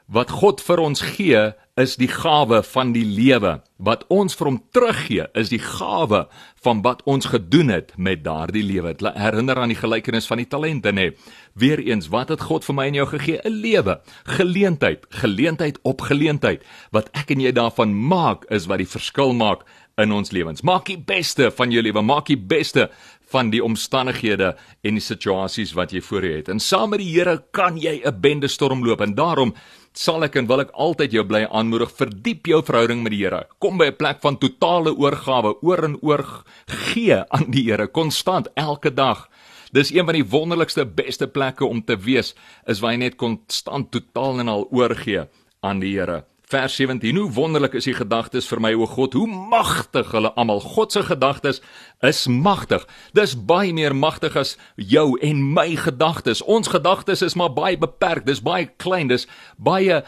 wat 0.07 0.29
God 0.29 0.61
vir 0.61 0.81
ons 0.83 1.01
gee 1.15 1.53
is 1.79 1.95
die 1.97 2.09
gawe 2.11 2.59
van 2.63 2.91
die 2.93 3.05
lewe. 3.05 3.55
Wat 3.81 4.03
ons 4.13 4.35
vir 4.37 4.49
hom 4.51 4.59
teruggee 4.75 5.25
is 5.39 5.49
die 5.49 5.61
gawe 5.61 6.25
van 6.63 6.83
wat 6.85 7.01
ons 7.09 7.31
gedoen 7.31 7.71
het 7.73 7.93
met 7.97 8.23
daardie 8.23 8.63
lewe. 8.63 8.93
Herinner 9.15 9.57
aan 9.57 9.73
die 9.73 9.79
gelykenis 9.79 10.27
van 10.29 10.43
die 10.43 10.49
talente 10.49 10.93
nê. 10.93 11.11
Weereens, 11.57 12.11
wat 12.13 12.29
het 12.29 12.45
God 12.45 12.65
vir 12.67 12.77
my 12.77 12.87
en 12.91 12.99
jou 13.01 13.07
gegee? 13.15 13.39
'n 13.43 13.61
Lewe, 13.63 14.01
geleentheid, 14.25 15.05
geleentheid 15.09 15.79
op 15.83 16.01
geleentheid. 16.01 16.61
Wat 16.91 17.09
ek 17.13 17.31
en 17.31 17.39
jy 17.39 17.51
daarvan 17.51 17.93
maak 17.93 18.45
is 18.49 18.67
wat 18.67 18.77
die 18.77 18.89
verskil 18.89 19.33
maak 19.33 19.63
in 19.97 20.11
ons 20.11 20.31
lewens. 20.31 20.61
Maak 20.61 20.85
die 20.85 20.97
beste 20.97 21.51
van 21.51 21.71
jou 21.71 21.81
lewe, 21.81 22.01
maak 22.01 22.25
die 22.25 22.37
beste 22.37 22.89
van 23.33 23.49
die 23.49 23.63
omstandighede 23.63 24.55
en 24.85 24.97
die 24.97 25.03
situasies 25.03 25.73
wat 25.77 25.93
jy 25.93 26.01
voor 26.01 26.25
jou 26.25 26.35
het. 26.37 26.49
En 26.49 26.59
saam 26.59 26.93
met 26.93 27.01
die 27.01 27.11
Here 27.13 27.43
kan 27.51 27.77
jy 27.77 28.01
'n 28.05 28.21
bende 28.21 28.47
storm 28.47 28.85
loop 28.85 29.01
en 29.01 29.15
daarom 29.15 29.53
sal 29.97 30.25
ek 30.25 30.35
en 30.39 30.47
wil 30.49 30.63
ek 30.63 30.73
altyd 30.73 31.13
jou 31.13 31.23
bly 31.27 31.43
aanmoedig 31.45 31.91
verdiep 31.93 32.49
jou 32.49 32.61
verhouding 32.65 33.03
met 33.03 33.13
die 33.13 33.21
Here. 33.23 33.45
Kom 33.59 33.77
by 33.77 33.91
'n 33.91 33.97
plek 33.97 34.21
van 34.21 34.37
totale 34.37 34.95
oorgawe, 34.95 35.55
oor 35.61 35.83
en 35.83 35.97
oor 36.01 36.43
gee 36.67 37.23
aan 37.29 37.51
die 37.51 37.63
Here 37.69 37.87
konstant 37.87 38.47
elke 38.55 38.93
dag. 38.93 39.29
Dis 39.71 39.91
een 39.91 40.05
van 40.05 40.13
die 40.13 40.29
wonderlikste 40.29 40.85
beste 40.85 41.27
plekke 41.27 41.65
om 41.65 41.81
te 41.81 41.97
wees 41.97 42.35
is 42.67 42.79
waar 42.79 42.91
jy 42.91 42.97
net 42.97 43.15
konstant 43.17 43.91
totaal 43.91 44.39
en 44.39 44.47
al 44.47 44.67
oorgee 44.71 45.27
aan 45.61 45.79
die 45.79 45.93
Here. 45.97 46.25
Vers 46.51 46.75
17: 46.75 47.15
Hoe 47.15 47.31
wonderlik 47.31 47.73
is 47.73 47.87
u 47.87 47.93
gedagtes 47.93 48.47
vir 48.47 48.59
my 48.61 48.73
o 48.75 48.85
God, 48.85 49.13
hoe 49.13 49.27
magtig 49.27 50.11
hulle 50.11 50.33
almal. 50.35 50.59
God 50.59 50.91
se 50.91 51.03
gedagtes 51.03 51.61
is 52.01 52.27
magtig. 52.27 52.83
Dis 53.15 53.35
baie 53.35 53.73
meer 53.73 53.95
magtig 53.95 54.35
as 54.35 54.57
jou 54.75 55.17
en 55.21 55.53
my 55.53 55.75
gedagtes. 55.79 56.43
Ons 56.43 56.67
gedagtes 56.67 57.21
is 57.21 57.37
maar 57.39 57.53
baie 57.53 57.77
beperk. 57.79 58.25
Dis 58.27 58.43
baie 58.43 58.67
klein. 58.77 59.07
Dis 59.07 59.27
baie 59.57 60.03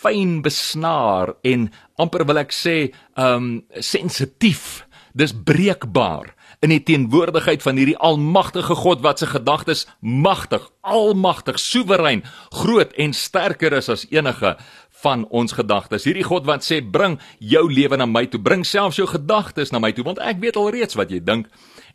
fyn 0.00 0.40
besnaar 0.42 1.34
en 1.42 1.68
amper 2.00 2.24
wil 2.24 2.40
ek 2.44 2.54
sê, 2.54 2.92
um 3.18 3.58
sensitief. 3.82 4.86
Dis 5.12 5.34
breekbaar 5.34 6.30
in 6.62 6.70
die 6.70 6.82
teenwoordigheid 6.84 7.64
van 7.64 7.78
hierdie 7.80 7.98
almagtige 7.98 8.76
God 8.78 9.02
wat 9.04 9.18
se 9.18 9.26
gedagtes 9.26 9.86
magtig, 10.00 10.62
almagtig, 10.80 11.58
soewerein, 11.58 12.22
groot 12.62 12.92
en 13.00 13.14
sterker 13.16 13.74
is 13.80 13.88
as 13.88 14.06
enige 14.12 14.56
van 15.02 15.24
ons 15.30 15.52
gedagtes. 15.52 16.04
Hierdie 16.04 16.26
God 16.26 16.46
wat 16.48 16.64
sê 16.66 16.80
bring 16.80 17.18
jou 17.38 17.64
lewe 17.70 17.96
na 17.96 18.06
my 18.06 18.26
toe, 18.26 18.40
bring 18.40 18.64
selfs 18.64 19.00
jou 19.00 19.08
gedagtes 19.10 19.72
na 19.72 19.80
my 19.82 19.92
toe 19.92 20.04
want 20.04 20.20
ek 20.24 20.40
weet 20.42 20.56
alreeds 20.60 20.98
wat 20.98 21.10
jy 21.10 21.20
dink 21.24 21.48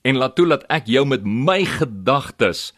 en 0.05 0.19
laat 0.21 0.35
toe 0.37 0.47
dat 0.49 0.65
ek 0.69 0.89
jou 0.91 1.05
met 1.05 1.25
my 1.25 1.63
gedagtes 1.65 2.71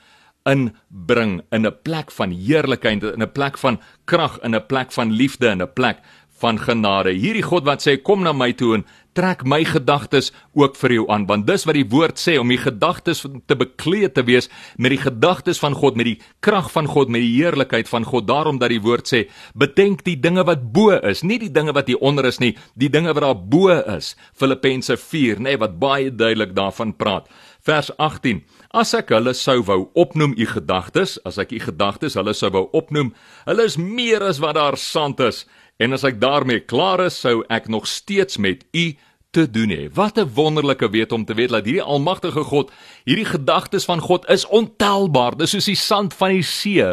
inbring 0.47 1.41
in 1.51 1.67
'n 1.67 1.75
plek 1.83 2.11
van 2.11 2.31
heerlikheid, 2.31 3.03
in 3.03 3.21
'n 3.21 3.31
plek 3.31 3.57
van 3.57 3.79
krag, 4.05 4.39
in 4.43 4.55
'n 4.55 4.65
plek 4.65 4.91
van 4.91 5.11
liefde, 5.11 5.47
in 5.47 5.61
'n 5.61 5.73
plek 5.73 5.99
van 6.41 6.59
genade. 6.61 7.15
Hierdie 7.17 7.45
God 7.45 7.65
wat 7.67 7.83
sê 7.85 7.97
kom 8.01 8.23
na 8.25 8.33
my 8.33 8.51
toe 8.57 8.75
en 8.77 8.85
trek 9.17 9.41
my 9.49 9.63
gedagtes 9.65 10.29
ook 10.53 10.75
vir 10.77 10.93
jou 10.99 11.05
aan. 11.09 11.25
Want 11.29 11.47
dis 11.47 11.65
wat 11.65 11.77
die 11.77 11.87
woord 11.89 12.21
sê 12.21 12.37
om 12.37 12.51
die 12.53 12.59
gedagtes 12.61 13.23
te 13.25 13.57
bekleed 13.57 14.13
te 14.13 14.23
wees 14.27 14.49
met 14.77 14.93
die 14.93 15.01
gedagtes 15.01 15.61
van 15.63 15.73
God 15.77 15.97
met 15.97 16.05
die 16.11 16.17
krag 16.45 16.69
van 16.73 16.89
God 16.89 17.09
met 17.09 17.25
die 17.25 17.33
heerlikheid 17.39 17.89
van 17.89 18.05
God. 18.05 18.27
Daarom 18.29 18.61
dat 18.61 18.73
die 18.73 18.83
woord 18.83 19.09
sê 19.09 19.25
bedenk 19.57 20.05
die 20.05 20.19
dinge 20.21 20.45
wat 20.45 20.69
bo 20.73 20.93
is 21.01 21.23
nie 21.25 21.39
die 21.41 21.51
dinge 21.53 21.73
wat 21.73 21.89
hier 21.89 22.01
onder 22.05 22.29
is 22.29 22.41
nie 22.43 22.53
die 22.77 22.91
dinge 22.93 23.15
wat 23.17 23.25
daar 23.25 23.41
bo 23.41 23.73
is. 23.97 24.13
Filippense 24.37 24.97
4 24.97 25.41
nê 25.41 25.49
nee, 25.49 25.61
wat 25.61 25.79
baie 25.81 26.13
duidelik 26.13 26.53
daarvan 26.57 26.93
praat. 26.93 27.25
Vers 27.65 27.89
18 27.97 28.45
as 28.77 28.93
ek 28.93 29.11
hulle 29.15 29.33
sou 29.33 29.61
wou 29.65 29.87
opnoem 29.97 30.35
u 30.37 30.45
gedagtes 30.45 31.17
as 31.25 31.39
ek 31.41 31.55
u 31.57 31.59
gedagtes 31.63 32.17
hulle 32.19 32.35
sou 32.37 32.51
wou 32.53 32.67
opnoem 32.77 33.13
hulle 33.47 33.65
is 33.65 33.77
meer 33.79 34.23
as 34.27 34.41
wat 34.43 34.59
daar 34.59 34.77
sand 34.77 35.23
is 35.23 35.45
En 35.77 35.93
as 35.93 36.03
ek 36.03 36.21
daarmee 36.21 36.59
klaar 36.65 37.05
is, 37.05 37.19
sou 37.19 37.43
ek 37.53 37.67
nog 37.67 37.87
steeds 37.87 38.37
met 38.37 38.65
u 38.71 38.95
te 39.29 39.45
doen 39.49 39.69
hê. 39.69 39.83
Wat 39.93 40.17
'n 40.17 40.31
wonderlike 40.33 40.89
weet 40.89 41.11
om 41.11 41.25
te 41.25 41.33
weet 41.33 41.49
dat 41.49 41.65
hierdie 41.65 41.81
almagtige 41.81 42.43
God, 42.43 42.71
hierdie 43.07 43.27
gedagtes 43.27 43.85
van 43.87 44.01
God 44.03 44.25
is 44.31 44.43
ontelbaar. 44.51 45.37
Dis 45.39 45.53
soos 45.55 45.69
die 45.69 45.77
sand 45.79 46.15
van 46.17 46.33
die 46.35 46.43
see. 46.45 46.83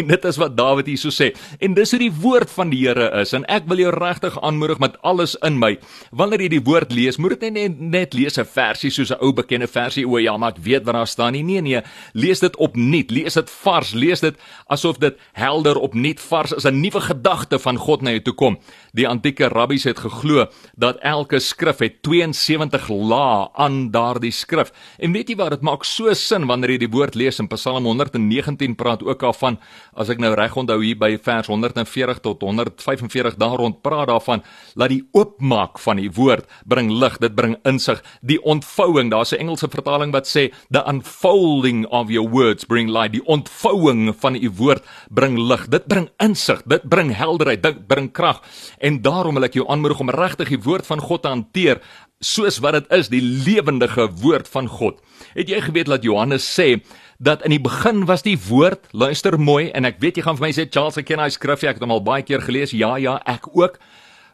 En 0.00 0.10
dit 0.10 0.24
is 0.26 0.38
wat 0.40 0.56
Dawid 0.58 0.88
hier 0.90 0.98
so 0.98 1.14
sê. 1.14 1.30
En 1.62 1.76
dis 1.78 1.92
hoe 1.94 2.00
die 2.02 2.12
woord 2.22 2.50
van 2.50 2.72
die 2.72 2.80
Here 2.80 3.10
is. 3.20 3.34
En 3.36 3.44
ek 3.52 3.68
wil 3.70 3.84
jou 3.84 3.92
regtig 3.94 4.38
aanmoedig 4.42 4.80
met 4.82 4.96
alles 5.06 5.36
in 5.46 5.60
my. 5.60 5.76
Wanneer 6.16 6.46
jy 6.46 6.50
die 6.56 6.64
woord 6.66 6.94
lees, 6.96 7.20
moet 7.20 7.36
dit 7.38 7.54
net 7.54 7.78
net 7.78 8.14
lees 8.18 8.38
'n 8.38 8.44
versie 8.44 8.90
soos 8.90 9.12
'n 9.12 9.20
ou 9.20 9.32
bekende 9.32 9.68
versie. 9.68 10.06
O 10.06 10.18
ja, 10.18 10.36
maar 10.36 10.56
ek 10.56 10.64
weet 10.64 10.84
wat 10.84 10.94
daar 10.94 11.06
staan 11.06 11.32
nie. 11.32 11.42
Nee 11.42 11.60
nee, 11.60 11.82
lees 12.14 12.40
dit 12.40 12.56
opnuut. 12.56 13.10
Lees 13.10 13.34
dit 13.34 13.50
vars. 13.50 13.92
Lees 13.92 14.20
dit 14.20 14.36
asof 14.66 14.98
dit 14.98 15.16
helder 15.32 15.76
opnuut 15.76 16.20
vars 16.20 16.52
is 16.52 16.64
'n 16.64 16.80
nuwe 16.80 17.00
gedagte 17.00 17.58
van 17.58 17.76
God 17.76 18.02
na 18.02 18.10
jou 18.10 18.22
toe 18.22 18.34
kom. 18.34 18.58
Die 18.92 19.08
antieke 19.08 19.48
rabbies 19.48 19.84
het 19.84 19.98
geglo 19.98 20.46
dat 20.76 20.98
elke 21.02 21.38
skrif 21.38 21.78
het 21.78 22.02
72 22.02 22.88
lae 22.88 23.48
aan 23.54 23.90
daardie 23.90 24.32
skrif. 24.32 24.72
En 24.98 25.12
weet 25.12 25.28
jy 25.28 25.36
wat, 25.36 25.59
dit 25.60 25.66
maak 25.68 25.84
so 25.84 26.08
sin 26.16 26.46
wanneer 26.48 26.72
jy 26.72 26.78
die 26.86 26.92
woord 26.94 27.16
lees 27.18 27.36
in 27.42 27.48
Psalm 27.52 27.84
119 27.84 28.72
praat 28.80 29.02
ook 29.04 29.22
af 29.28 29.42
van 29.42 29.58
as 29.92 30.08
ek 30.08 30.20
nou 30.22 30.30
reg 30.38 30.54
onthou 30.56 30.78
hier 30.80 30.96
by 30.96 31.10
vers 31.20 31.50
140 31.52 32.22
tot 32.24 32.40
145 32.46 33.36
daar 33.36 33.58
rond 33.60 33.82
praat 33.84 34.08
daarvan 34.08 34.40
dat 34.80 34.88
die 34.88 35.02
oopmaak 35.12 35.76
van 35.84 36.00
die 36.00 36.08
woord 36.16 36.48
bring 36.64 36.88
lig, 36.88 37.18
dit 37.20 37.34
bring 37.36 37.58
insig, 37.68 38.00
die 38.24 38.38
ontvouing, 38.40 39.10
daar's 39.12 39.34
'n 39.34 39.40
Engelse 39.44 39.68
vertaling 39.68 40.12
wat 40.12 40.26
sê 40.26 40.48
the 40.70 40.82
unfolding 40.88 41.84
of 41.90 42.08
your 42.08 42.28
words 42.30 42.64
bring 42.64 42.88
light, 42.88 43.12
die 43.12 43.24
ontvouing 43.26 44.14
van 44.16 44.34
u 44.36 44.50
woord 44.56 44.82
bring 45.10 45.36
lig, 45.36 45.68
dit 45.68 45.86
bring 45.86 46.08
insig, 46.18 46.62
dit 46.64 46.82
bring 46.88 47.12
helderheid, 47.12 47.62
dit 47.62 47.86
bring 47.86 48.12
krag. 48.12 48.40
En 48.78 49.02
daarom 49.02 49.34
wil 49.34 49.44
ek 49.44 49.54
jou 49.54 49.68
aanmoedig 49.68 50.00
om 50.00 50.10
regtig 50.10 50.48
die 50.48 50.62
woord 50.62 50.86
van 50.86 51.00
God 51.00 51.22
te 51.22 51.28
hanteer 51.28 51.80
soos 52.20 52.58
wat 52.60 52.76
dit 52.76 52.90
is, 52.92 53.08
die 53.08 53.22
lewendige 53.24 54.10
woord 54.20 54.48
van 54.52 54.68
God. 54.68 54.98
Het 55.32 55.48
jy 55.48 55.60
geweet 55.64 55.88
dat 55.88 56.04
Johannes 56.04 56.44
sê 56.44 56.82
dat 57.20 57.44
in 57.44 57.54
die 57.54 57.60
begin 57.60 58.04
was 58.08 58.24
die 58.24 58.36
woord, 58.48 58.90
luister 58.92 59.38
mooi 59.40 59.70
en 59.76 59.88
ek 59.88 60.00
weet 60.00 60.20
jy 60.20 60.24
gaan 60.26 60.36
vir 60.36 60.48
my 60.48 60.52
sê 60.56 60.66
Charles, 60.68 60.98
ek 61.00 61.08
ken 61.08 61.20
hy 61.20 61.30
skrif, 61.32 61.64
ek 61.64 61.80
het 61.80 61.84
hom 61.84 61.96
al 61.96 62.04
baie 62.04 62.24
keer 62.24 62.44
gelees. 62.44 62.76
Ja, 62.76 62.94
ja, 63.00 63.18
ek 63.28 63.48
ook. 63.56 63.80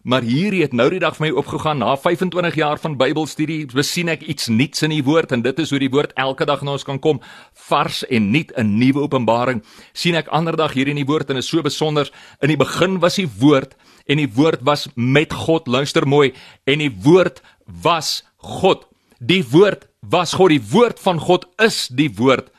Maar 0.07 0.23
hierdie 0.23 0.61
het 0.63 0.75
nou 0.75 0.87
die 0.91 1.01
dag 1.03 1.17
vir 1.19 1.25
my 1.25 1.33
opgegaan 1.41 1.81
na 1.83 1.97
25 1.99 2.55
jaar 2.59 2.79
van 2.79 2.95
Bybelstudie, 2.99 3.65
besien 3.75 4.11
ek 4.13 4.23
iets 4.23 4.47
nuuts 4.47 4.85
in 4.87 4.95
die 4.95 5.03
woord 5.03 5.35
en 5.35 5.43
dit 5.43 5.59
is 5.59 5.73
hoe 5.75 5.81
die 5.83 5.91
woord 5.91 6.15
elke 6.15 6.47
dag 6.47 6.63
na 6.63 6.77
ons 6.77 6.87
kan 6.87 7.01
kom, 7.03 7.19
vars 7.67 8.05
en 8.07 8.31
nuut 8.31 8.53
'n 8.55 8.79
nuwe 8.79 9.03
openbaring. 9.03 9.63
sien 9.93 10.15
ek 10.15 10.31
ander 10.31 10.57
dag 10.57 10.73
hier 10.75 10.89
in 10.89 10.97
die 10.97 11.07
woord 11.07 11.31
en 11.31 11.37
is 11.37 11.49
so 11.49 11.63
besonder. 11.63 12.11
In 12.41 12.49
die 12.49 12.57
begin 12.57 13.01
was 13.01 13.17
die 13.17 13.29
woord 13.39 13.75
en 14.07 14.19
die 14.19 14.31
woord 14.31 14.63
was 14.63 14.89
met 14.95 15.33
God. 15.33 15.67
Luister 15.67 16.07
mooi. 16.07 16.33
En 16.67 16.79
die 16.79 16.95
woord 17.03 17.43
was 17.67 18.23
God. 18.37 18.87
Die 19.19 19.45
woord 19.51 19.87
was 20.01 20.35
God. 20.37 20.55
Die 20.55 20.63
woord 20.71 21.01
van 21.03 21.21
God 21.21 21.47
is 21.63 21.87
die 21.89 22.11
woord 22.15 22.53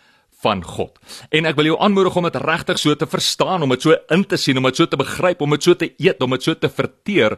van 0.44 0.62
God. 0.62 1.00
En 1.34 1.48
ek 1.50 1.58
wil 1.58 1.72
jou 1.72 1.78
aanmoedig 1.82 2.16
om 2.20 2.28
dit 2.28 2.36
regtig 2.44 2.78
so 2.78 2.94
te 2.98 3.08
verstaan, 3.10 3.64
om 3.66 3.74
dit 3.74 3.88
so 3.88 3.96
in 4.14 4.24
te 4.30 4.38
sien, 4.38 4.60
om 4.60 4.68
dit 4.70 4.78
so 4.78 4.86
te 4.90 5.00
begryp, 5.00 5.42
om 5.42 5.56
dit 5.56 5.66
so 5.66 5.74
te 5.78 5.90
eet, 5.98 6.22
om 6.22 6.36
dit 6.36 6.46
so 6.46 6.54
te 6.54 6.70
verteer, 6.70 7.38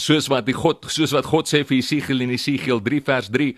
soos 0.00 0.26
wat 0.32 0.48
die 0.48 0.56
God, 0.56 0.82
soos 0.90 1.14
wat 1.14 1.28
God 1.30 1.50
sê 1.50 1.62
vir 1.68 1.78
Jesegiel 1.78 2.24
in 2.26 2.34
Jesegiel 2.34 2.82
3 2.82 3.00
vers 3.06 3.30
3 3.32 3.48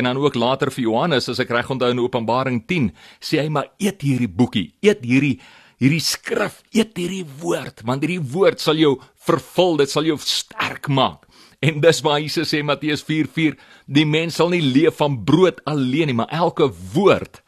en 0.00 0.10
dan 0.10 0.18
ook 0.18 0.38
later 0.38 0.72
vir 0.74 0.88
Johannes 0.88 1.30
as 1.30 1.42
ek 1.42 1.54
reg 1.54 1.70
onthou 1.70 1.92
in 1.94 2.02
Openbaring 2.02 2.62
10, 2.66 2.90
sê 3.22 3.44
hy 3.44 3.48
maar 3.52 3.70
eet 3.78 4.02
hierdie 4.02 4.30
boekie, 4.30 4.72
eet 4.82 5.06
hierdie 5.06 5.36
hierdie 5.82 6.02
skrif, 6.04 6.60
eet 6.70 6.94
hierdie 6.94 7.24
woord, 7.40 7.82
want 7.86 8.04
hierdie 8.04 8.22
woord 8.32 8.62
sal 8.62 8.78
jou 8.78 8.92
vervul, 9.26 9.80
dit 9.80 9.90
sal 9.90 10.06
jou 10.06 10.14
sterk 10.22 10.86
maak. 10.86 11.26
En 11.62 11.78
dis 11.80 12.00
waar 12.02 12.18
Jesus 12.20 12.50
sê 12.50 12.62
Matteus 12.66 13.04
4:4, 13.06 13.54
die 13.86 14.06
mens 14.06 14.40
sal 14.40 14.50
nie 14.50 14.62
leef 14.62 14.98
van 14.98 15.20
brood 15.24 15.60
alleen 15.64 16.10
nie, 16.10 16.16
maar 16.18 16.32
elke 16.34 16.66
woord 16.94 17.42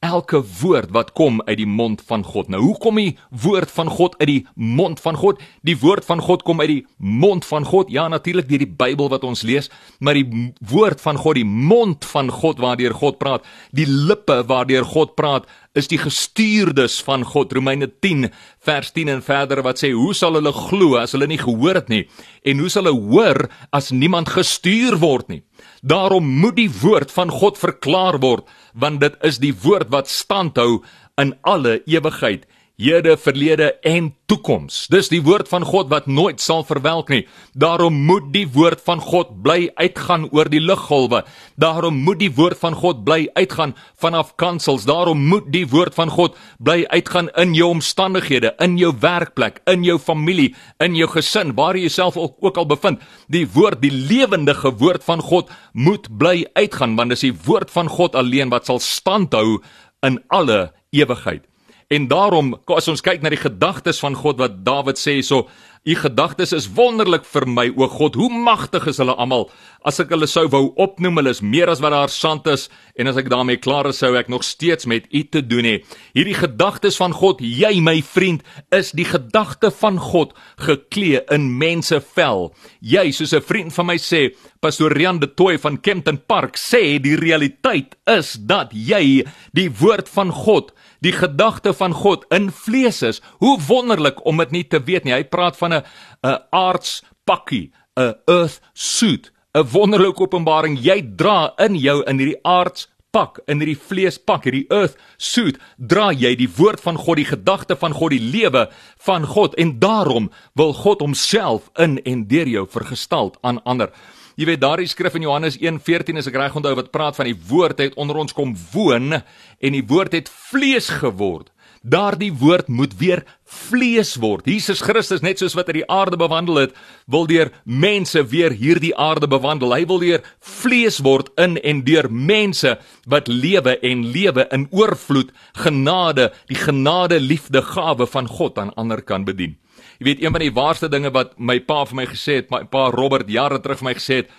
elke 0.00 0.40
woord 0.60 0.90
wat 0.96 1.12
kom 1.12 1.42
uit 1.44 1.58
die 1.60 1.68
mond 1.68 2.00
van 2.08 2.22
God. 2.24 2.48
Nou, 2.48 2.62
hoe 2.64 2.76
kom 2.80 2.96
die 2.96 3.18
woord 3.28 3.70
van 3.70 3.90
God 3.92 4.16
uit 4.18 4.28
die 4.30 4.46
mond 4.54 5.00
van 5.00 5.16
God? 5.20 5.40
Die 5.66 5.76
woord 5.78 6.06
van 6.08 6.22
God 6.24 6.44
kom 6.48 6.60
uit 6.64 6.70
die 6.72 6.84
mond 6.96 7.44
van 7.44 7.66
God. 7.68 7.92
Ja, 7.92 8.06
natuurlik 8.08 8.48
deur 8.48 8.64
die 8.64 8.74
Bybel 8.80 9.10
wat 9.12 9.26
ons 9.28 9.44
lees, 9.44 9.68
maar 10.00 10.16
die 10.16 10.52
woord 10.72 11.04
van 11.04 11.20
God, 11.20 11.36
die 11.36 11.44
mond 11.44 12.08
van 12.08 12.32
God 12.32 12.62
waardeur 12.64 12.96
God 12.96 13.20
praat, 13.20 13.44
die 13.76 13.86
lippe 13.88 14.40
waardeur 14.48 14.88
God 14.88 15.14
praat, 15.20 15.48
is 15.76 15.86
die 15.90 16.00
gestuurdes 16.00 16.98
van 17.06 17.22
God. 17.24 17.52
Romeine 17.52 17.90
10 18.00 18.30
vers 18.64 18.90
10 18.96 19.12
en 19.12 19.22
verder 19.22 19.62
wat 19.62 19.78
sê, 19.84 19.92
"Hoe 19.92 20.14
sal 20.14 20.34
hulle 20.34 20.52
glo 20.52 20.96
as 20.96 21.12
hulle 21.12 21.26
nie 21.26 21.38
gehoor 21.38 21.74
het 21.74 21.88
nie? 21.88 22.08
En 22.42 22.58
hoe 22.58 22.68
sal 22.68 22.84
hulle 22.84 23.00
hoor 23.00 23.48
as 23.70 23.90
niemand 23.90 24.28
gestuur 24.28 24.98
word 24.98 25.28
nie?" 25.28 25.42
Daarom 25.80 26.26
moet 26.40 26.56
die 26.56 26.70
woord 26.80 27.12
van 27.12 27.30
God 27.30 27.58
verklaar 27.58 28.20
word, 28.20 28.48
want 28.74 29.00
dit 29.00 29.16
is 29.24 29.38
die 29.40 29.54
woord 29.62 29.88
wat 29.92 30.08
standhou 30.08 30.82
in 31.20 31.34
alle 31.42 31.80
ewigheid 31.88 32.46
hede, 32.80 33.16
verlede 33.20 33.74
en 33.86 34.10
toekoms. 34.30 34.86
Dis 34.92 35.10
die 35.12 35.20
woord 35.26 35.48
van 35.50 35.66
God 35.66 35.90
wat 35.92 36.06
nooit 36.08 36.40
sal 36.40 36.62
verwelk 36.64 37.10
nie. 37.12 37.24
Daarom 37.52 37.96
moet 38.08 38.30
die 38.32 38.46
woord 38.48 38.80
van 38.86 39.02
God 39.04 39.34
bly 39.44 39.68
uitgaan 39.76 40.28
oor 40.32 40.48
die 40.50 40.62
luggolwe. 40.62 41.22
Daarom 41.60 41.98
moet 42.06 42.20
die 42.22 42.30
woord 42.36 42.58
van 42.60 42.76
God 42.78 43.02
bly 43.04 43.26
uitgaan 43.34 43.74
vanaf 44.00 44.32
kansels. 44.40 44.86
Daarom 44.88 45.20
moet 45.28 45.50
die 45.52 45.66
woord 45.68 45.94
van 45.98 46.10
God 46.10 46.38
bly 46.58 46.84
uitgaan 46.88 47.28
in 47.42 47.54
jou 47.58 47.70
omstandighede, 47.74 48.54
in 48.64 48.78
jou 48.80 48.94
werkplek, 49.02 49.60
in 49.70 49.84
jou 49.84 49.98
familie, 49.98 50.54
in 50.80 50.96
jou 50.96 51.10
gesin, 51.10 51.54
waar 51.58 51.76
jy 51.76 51.88
jouself 51.90 52.16
ook, 52.16 52.38
ook 52.40 52.56
al 52.56 52.70
bevind. 52.70 53.04
Die 53.28 53.44
woord, 53.50 53.82
die 53.82 53.92
lewendige 53.92 54.72
woord 54.80 55.04
van 55.04 55.20
God 55.20 55.50
moet 55.72 56.08
bly 56.18 56.46
uitgaan 56.54 56.96
want 56.96 57.14
dis 57.14 57.26
die 57.28 57.36
woord 57.46 57.70
van 57.74 57.88
God 57.90 58.16
alleen 58.18 58.50
wat 58.52 58.66
sal 58.68 58.80
standhou 58.82 59.60
in 60.06 60.18
alle 60.28 60.70
ewigheid. 60.94 61.49
En 61.90 62.04
daarom 62.06 62.52
as 62.70 62.86
ons 62.86 63.00
kyk 63.02 63.24
na 63.24 63.32
die 63.34 63.40
gedagtes 63.40 63.98
van 63.98 64.14
God 64.14 64.38
wat 64.38 64.60
Dawid 64.62 64.98
sê 65.00 65.16
so, 65.26 65.48
u 65.82 65.94
gedagtes 65.96 66.52
is 66.54 66.68
wonderlik 66.76 67.24
vir 67.26 67.46
my 67.50 67.64
o 67.72 67.88
God, 67.90 68.14
hoe 68.20 68.28
magtig 68.30 68.84
is 68.92 69.00
hulle 69.02 69.16
almal. 69.18 69.48
As 69.82 69.98
ek 69.98 70.12
hulle 70.14 70.28
sou 70.30 70.44
wou 70.52 70.68
opnoem, 70.78 71.18
hulle 71.18 71.32
is 71.34 71.40
meer 71.42 71.72
as 71.72 71.80
wat 71.82 71.90
daar 71.96 72.12
sand 72.14 72.46
is 72.52 72.68
en 72.94 73.10
as 73.10 73.18
ek 73.18 73.32
daarmee 73.32 73.58
klaar 73.58 73.88
is, 73.90 73.98
sou 74.04 74.12
ek 74.20 74.30
nog 74.30 74.46
steeds 74.46 74.86
met 74.86 75.08
u 75.10 75.24
te 75.24 75.42
doen 75.42 75.66
hê. 75.66 75.74
Hierdie 76.14 76.36
gedagtes 76.38 77.00
van 77.00 77.16
God, 77.16 77.42
jy 77.42 77.80
my 77.82 77.96
vriend, 78.06 78.44
is 78.76 78.92
die 78.94 79.08
gedagte 79.08 79.72
van 79.80 79.98
God 79.98 80.36
geklee 80.62 81.24
in 81.34 81.48
mense 81.58 81.98
vel. 82.14 82.52
Jy, 82.78 83.08
soos 83.10 83.34
'n 83.34 83.42
vriend 83.42 83.74
van 83.74 83.86
my 83.90 83.98
sê, 83.98 84.30
Pastor 84.60 84.92
Rian 84.92 85.18
de 85.18 85.26
Tooi 85.26 85.58
van 85.58 85.80
Kempton 85.80 86.20
Park 86.28 86.54
sê 86.54 87.00
die 87.00 87.16
realiteit 87.16 87.96
is 88.06 88.36
dat 88.38 88.70
jy 88.70 89.24
die 89.56 89.70
woord 89.80 90.08
van 90.08 90.30
God 90.30 90.70
die 91.00 91.12
gedagte 91.12 91.72
van 91.76 91.92
God 91.92 92.24
in 92.34 92.50
vlees 92.52 93.02
is. 93.02 93.20
Hoe 93.40 93.58
wonderlik 93.66 94.24
om 94.26 94.40
dit 94.42 94.50
nie 94.50 94.64
te 94.64 94.82
weet 94.84 95.04
nie. 95.04 95.14
Hy 95.16 95.24
praat 95.24 95.56
van 95.56 95.72
'n 95.72 95.82
'n 96.24 96.38
aards 96.50 97.02
pakkie, 97.24 97.72
'n 97.96 98.14
earth 98.26 98.60
suit, 98.72 99.32
'n 99.54 99.66
wonderlike 99.72 100.20
openbaring. 100.20 100.78
Jy 100.78 101.16
dra 101.16 101.52
in 101.58 101.76
jou 101.76 102.02
in 102.04 102.18
hierdie 102.18 102.42
aards 102.42 102.88
pak 103.10 103.40
in 103.50 103.58
hierdie 103.58 103.78
vleespak 103.78 104.46
hierdie 104.46 104.66
earth 104.70 104.96
suit 105.18 105.58
dra 105.76 106.10
jy 106.14 106.34
die 106.38 106.48
woord 106.58 106.82
van 106.84 106.98
God 107.00 107.18
die 107.18 107.26
gedagte 107.26 107.76
van 107.76 107.94
God 107.96 108.14
die 108.14 108.22
lewe 108.22 108.68
van 109.06 109.26
God 109.26 109.56
en 109.58 109.78
daarom 109.82 110.30
wil 110.58 110.72
God 110.78 111.02
homself 111.02 111.70
in 111.78 111.98
en 112.06 112.26
deur 112.30 112.48
jou 112.48 112.66
vergestald 112.70 113.38
aan 113.42 113.62
ander 113.64 113.90
Jy 114.38 114.46
weet 114.46 114.60
daardie 114.62 114.88
skrif 114.90 115.16
in 115.18 115.24
Johannes 115.26 115.56
1:14 115.58 116.20
as 116.20 116.28
ek 116.30 116.36
reg 116.38 116.56
onthou 116.56 116.74
wat 116.78 116.92
praat 116.94 117.16
van 117.16 117.26
die 117.26 117.38
woord 117.48 117.78
het 117.78 117.96
onder 117.96 118.16
ons 118.16 118.32
kom 118.32 118.54
woon 118.72 119.22
en 119.22 119.72
die 119.72 119.86
woord 119.86 120.12
het 120.12 120.30
vlees 120.50 120.88
geword. 121.00 121.50
Daardie 121.80 122.32
woord 122.36 122.68
moet 122.68 122.92
weer 123.00 123.22
vlees 123.44 124.18
word. 124.20 124.44
Jesus 124.44 124.82
Christus 124.84 125.22
net 125.24 125.40
soos 125.40 125.54
wat 125.56 125.70
hy 125.70 125.78
die 125.78 125.86
aarde 125.88 126.18
bewandel 126.20 126.58
het, 126.60 126.74
wil 127.08 127.24
deur 127.24 127.48
mense 127.64 128.20
weer 128.28 128.52
hierdie 128.52 128.92
aarde 128.92 129.26
bewandel. 129.26 129.72
Hy 129.72 129.86
wil 129.88 130.02
weer 130.02 130.20
vlees 130.44 131.00
word 131.00 131.32
in 131.40 131.56
en 131.56 131.80
deur 131.86 132.10
mense 132.12 132.74
wat 133.08 133.32
lewe 133.32 133.78
en 133.80 134.04
lewe 134.12 134.44
in 134.52 134.68
oorvloed, 134.76 135.32
genade, 135.56 136.28
die 136.52 136.60
genade 136.60 137.16
liefde 137.20 137.64
gawe 137.64 138.06
van 138.06 138.28
God 138.28 138.60
aan 138.60 138.74
ander 138.76 139.00
kan 139.00 139.24
bedien. 139.24 139.56
Jy 140.00 140.06
weet 140.06 140.22
een 140.24 140.32
van 140.32 140.40
die 140.40 140.54
waarste 140.56 140.88
dinge 140.88 141.10
wat 141.12 141.34
my 141.36 141.58
pa 141.60 141.82
vir 141.84 141.96
my 141.98 142.06
gesê 142.08 142.38
het, 142.40 142.46
my 142.50 142.62
pa 142.72 142.86
Robert 142.88 143.28
jare 143.28 143.58
terug 143.60 143.82
vir 143.82 143.88
my 143.90 143.92
gesê 143.98 144.22
het, 144.22 144.30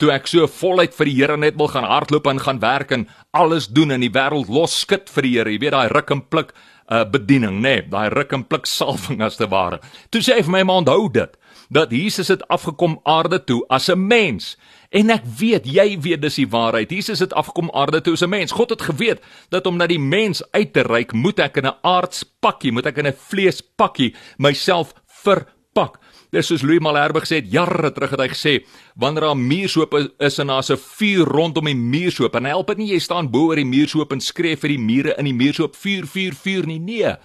toe 0.00 0.08
ek 0.14 0.30
so 0.30 0.46
voluit 0.48 0.94
vir 0.96 1.10
die 1.10 1.16
Here 1.18 1.36
net 1.36 1.58
wil 1.60 1.68
gaan 1.68 1.84
hardloop 1.84 2.30
en 2.30 2.40
gaan 2.40 2.62
werk 2.62 2.94
en 2.96 3.04
alles 3.36 3.68
doen 3.68 3.92
in 3.92 4.00
die 4.00 4.12
wêreld 4.12 4.48
los 4.48 4.78
skit 4.80 5.12
vir 5.12 5.28
die 5.28 5.34
Here. 5.36 5.52
Jy 5.52 5.60
weet 5.66 5.76
daai 5.76 5.92
ruk 5.92 6.14
en 6.16 6.24
pluk 6.32 6.54
uh, 6.56 7.04
bediening, 7.04 7.60
nê, 7.60 7.76
nee, 7.82 7.88
daai 7.92 8.08
ruk 8.14 8.32
en 8.32 8.46
pluk 8.48 8.64
salwing 8.66 9.20
as 9.20 9.36
te 9.36 9.48
ware. 9.52 9.82
Toe 10.08 10.24
sê 10.24 10.38
hy 10.38 10.46
vir 10.48 10.56
my 10.56 10.64
maar 10.64 10.80
onthou 10.86 11.10
dit 11.12 11.38
dat 11.72 11.92
Jesus 11.92 12.28
het 12.28 12.42
afgekom 12.52 12.98
aarde 13.08 13.38
toe 13.44 13.62
as 13.68 13.88
'n 13.88 14.06
mens. 14.06 14.56
En 14.90 15.10
ek 15.10 15.24
weet, 15.24 15.64
jy 15.66 16.00
weet 16.00 16.20
dis 16.20 16.34
die 16.34 16.48
waarheid. 16.48 16.90
Jesus 16.90 17.18
het 17.18 17.32
afgekom 17.32 17.70
aarde 17.72 18.00
toe 18.00 18.12
as 18.12 18.22
'n 18.22 18.28
mens. 18.28 18.52
God 18.52 18.70
het 18.70 18.82
geweet 18.82 19.20
dat 19.48 19.66
om 19.66 19.76
na 19.76 19.86
die 19.86 20.00
mens 20.00 20.42
uit 20.50 20.72
te 20.72 20.82
reik, 20.82 21.12
moet 21.12 21.38
ek 21.38 21.56
in 21.56 21.66
'n 21.66 21.78
aardspakkie, 21.82 22.72
moet 22.72 22.86
ek 22.86 22.98
in 22.98 23.06
'n 23.06 23.16
vleespakkie 23.16 24.14
myself 24.36 24.92
verpak. 25.24 25.98
Dis 26.32 26.48
soos 26.48 26.62
Louis 26.64 26.80
Malherbe 26.80 27.20
gesê 27.20 27.42
het 27.42 27.50
jare 27.52 27.90
terug 27.92 28.14
het 28.14 28.20
hy 28.24 28.28
gesê 28.32 28.54
wanneer 28.96 29.26
daar 29.26 29.36
'n 29.36 29.46
muursoop 29.48 29.94
is 30.18 30.38
en 30.38 30.46
daar's 30.46 30.70
'n 30.70 30.76
vuur 30.76 31.26
rondom 31.26 31.64
die 31.64 31.74
muursoop 31.74 32.34
en 32.36 32.44
help 32.44 32.66
dit 32.68 32.78
nie 32.78 32.92
jy 32.92 32.98
staan 32.98 33.30
bo 33.30 33.48
oor 33.48 33.56
die 33.56 33.64
muursoop 33.64 34.12
en 34.12 34.20
skree 34.20 34.56
vir 34.56 34.68
die 34.68 34.78
mure 34.78 35.14
in 35.18 35.24
die 35.24 35.34
muursoop 35.34 35.76
vuur 35.76 36.06
vuur 36.06 36.34
vuur 36.34 36.66
nie 36.66 36.78
nee 36.78 37.16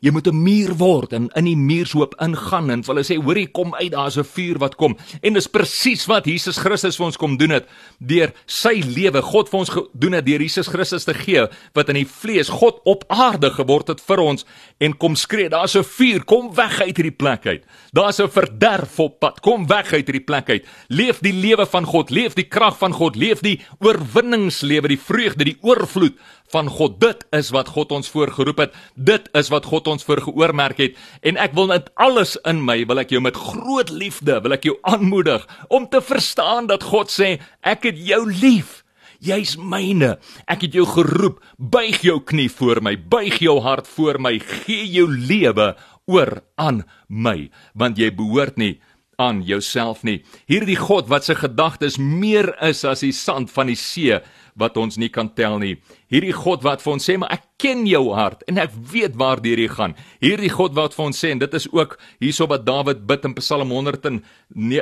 Jy 0.00 0.10
moet 0.10 0.28
'n 0.28 0.42
muur 0.42 0.72
word 0.80 1.12
en 1.12 1.28
in 1.36 1.44
die 1.44 1.56
muurshoop 1.56 2.14
ingaan 2.24 2.70
en 2.70 2.82
hulle 2.86 3.02
sê 3.04 3.18
hoorie 3.20 3.46
kom 3.52 3.74
uit 3.74 3.92
daar's 3.92 4.16
'n 4.16 4.24
vuur 4.24 4.58
wat 4.58 4.76
kom. 4.76 4.96
En 5.22 5.32
dis 5.34 5.46
presies 5.46 6.06
wat 6.06 6.24
Jesus 6.24 6.56
Christus 6.56 6.96
vir 6.96 7.06
ons 7.06 7.16
kom 7.16 7.36
doen 7.36 7.50
het 7.50 7.68
deur 7.98 8.32
sy 8.46 8.82
lewe. 8.86 9.22
God 9.22 9.48
vir 9.48 9.58
ons 9.58 9.68
gedoen 9.68 10.12
het 10.12 10.26
deur 10.26 10.40
Jesus 10.40 10.68
Christus 10.68 11.04
te 11.04 11.14
gee 11.14 11.46
wat 11.74 11.88
in 11.88 11.94
die 11.94 12.06
vlees 12.06 12.48
God 12.48 12.80
op 12.84 13.04
aarde 13.08 13.50
geword 13.50 13.88
het 13.88 14.00
vir 14.00 14.18
ons 14.18 14.44
en 14.78 14.96
kom 14.96 15.16
skree 15.16 15.48
daar's 15.48 15.76
'n 15.76 15.84
vuur 15.84 16.24
kom 16.24 16.54
weg 16.54 16.80
uit 16.80 16.96
hierdie 16.96 17.16
plek 17.16 17.46
uit. 17.46 17.64
Daar's 17.92 18.20
'n 18.20 18.28
verderf 18.28 18.98
op 19.00 19.20
pad 19.20 19.40
kom 19.40 19.66
weg 19.66 19.92
uit 19.92 20.06
hierdie 20.06 20.24
plek 20.24 20.48
uit. 20.48 20.64
Leef 20.88 21.20
die 21.20 21.32
lewe 21.32 21.66
van 21.66 21.84
God 21.84 22.10
leef 22.10 22.34
die 22.34 22.48
krag 22.48 22.78
van 22.78 22.92
God 22.92 23.16
leef 23.16 23.40
die 23.40 23.60
oorwinningslewe 23.80 24.88
die 24.88 25.00
vreugde 25.00 25.44
die 25.44 25.58
oorvloed 25.60 26.16
van 26.50 26.68
God. 26.68 26.98
Dit 27.00 27.24
is 27.36 27.52
wat 27.54 27.70
God 27.74 27.92
ons 27.94 28.10
voorgeroep 28.10 28.64
het. 28.64 28.76
Dit 28.94 29.30
is 29.38 29.50
wat 29.52 29.68
God 29.70 29.88
ons 29.90 30.04
voorgeoormerk 30.06 30.82
het 30.82 30.98
en 31.26 31.38
ek 31.40 31.54
wil 31.56 31.70
net 31.70 31.90
alles 32.00 32.36
in 32.48 32.62
my 32.66 32.82
wil 32.90 33.02
ek 33.02 33.14
jou 33.14 33.22
met 33.24 33.38
groot 33.38 33.90
liefde 33.90 34.40
wil 34.42 34.56
ek 34.56 34.66
jou 34.68 34.76
aanmoedig 34.88 35.46
om 35.68 35.88
te 35.90 36.02
verstaan 36.02 36.70
dat 36.70 36.86
God 36.90 37.12
sê 37.12 37.38
ek 37.62 37.90
het 37.90 37.98
jou 38.10 38.24
lief. 38.30 38.80
Jy's 39.20 39.58
myne. 39.60 40.14
Ek 40.48 40.62
het 40.64 40.72
jou 40.72 40.86
geroep. 40.88 41.42
Buig 41.60 42.00
jou 42.00 42.16
knie 42.24 42.48
voor 42.48 42.80
my. 42.80 42.94
Buig 42.96 43.36
jou 43.44 43.58
hart 43.60 43.88
voor 43.92 44.16
my. 44.16 44.38
Gee 44.40 44.86
jou 44.88 45.04
lewe 45.12 45.74
oor 46.10 46.40
aan 46.56 46.86
my, 47.06 47.50
want 47.76 48.00
jy 48.00 48.08
behoort 48.16 48.56
nie 48.58 48.78
aan 49.20 49.42
jouself 49.44 50.00
nie. 50.06 50.22
Hierdie 50.48 50.78
God 50.80 51.10
wat 51.12 51.26
se 51.28 51.36
gedagtes 51.36 51.98
meer 52.00 52.54
is 52.64 52.82
as 52.88 53.04
die 53.04 53.12
sand 53.14 53.52
van 53.52 53.68
die 53.68 53.78
see 53.78 54.16
wat 54.60 54.76
ons 54.80 54.98
nie 55.00 55.08
kan 55.12 55.30
tel 55.34 55.58
nie. 55.62 55.76
Hierdie 56.12 56.34
God 56.36 56.64
wat 56.66 56.82
vir 56.84 56.92
ons 56.92 57.06
sê, 57.08 57.16
maar 57.18 57.32
ek 57.34 57.46
ken 57.60 57.86
jou 57.88 58.02
hart 58.16 58.44
en 58.50 58.60
ek 58.62 58.74
weet 58.92 59.16
waartoe 59.20 59.56
jy 59.56 59.68
gaan. 59.72 59.96
Hierdie 60.22 60.52
God 60.52 60.76
wat 60.78 60.94
vir 60.96 61.06
ons 61.08 61.22
sê 61.24 61.32
en 61.34 61.40
dit 61.42 61.56
is 61.56 61.66
ook 61.72 61.96
hierso 62.22 62.46
wat 62.50 62.66
Dawid 62.68 63.06
bid 63.08 63.26
in 63.28 63.34
Psalm 63.40 63.72
139 63.72 64.20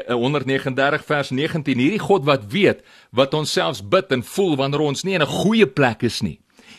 eh, 0.03 1.07
vers 1.13 1.33
19. 1.35 1.79
Hierdie 1.79 2.03
God 2.03 2.27
wat 2.29 2.51
weet 2.53 2.85
wat 3.17 3.35
ons 3.39 3.53
selfs 3.53 3.83
bid 3.83 4.13
en 4.15 4.27
voel 4.35 4.59
wanneer 4.61 4.85
ons 4.91 5.05
nie 5.05 5.17
in 5.17 5.23
'n 5.23 5.35
goeie 5.43 5.67
plek 5.67 6.03
is 6.03 6.23
nie. 6.23 6.39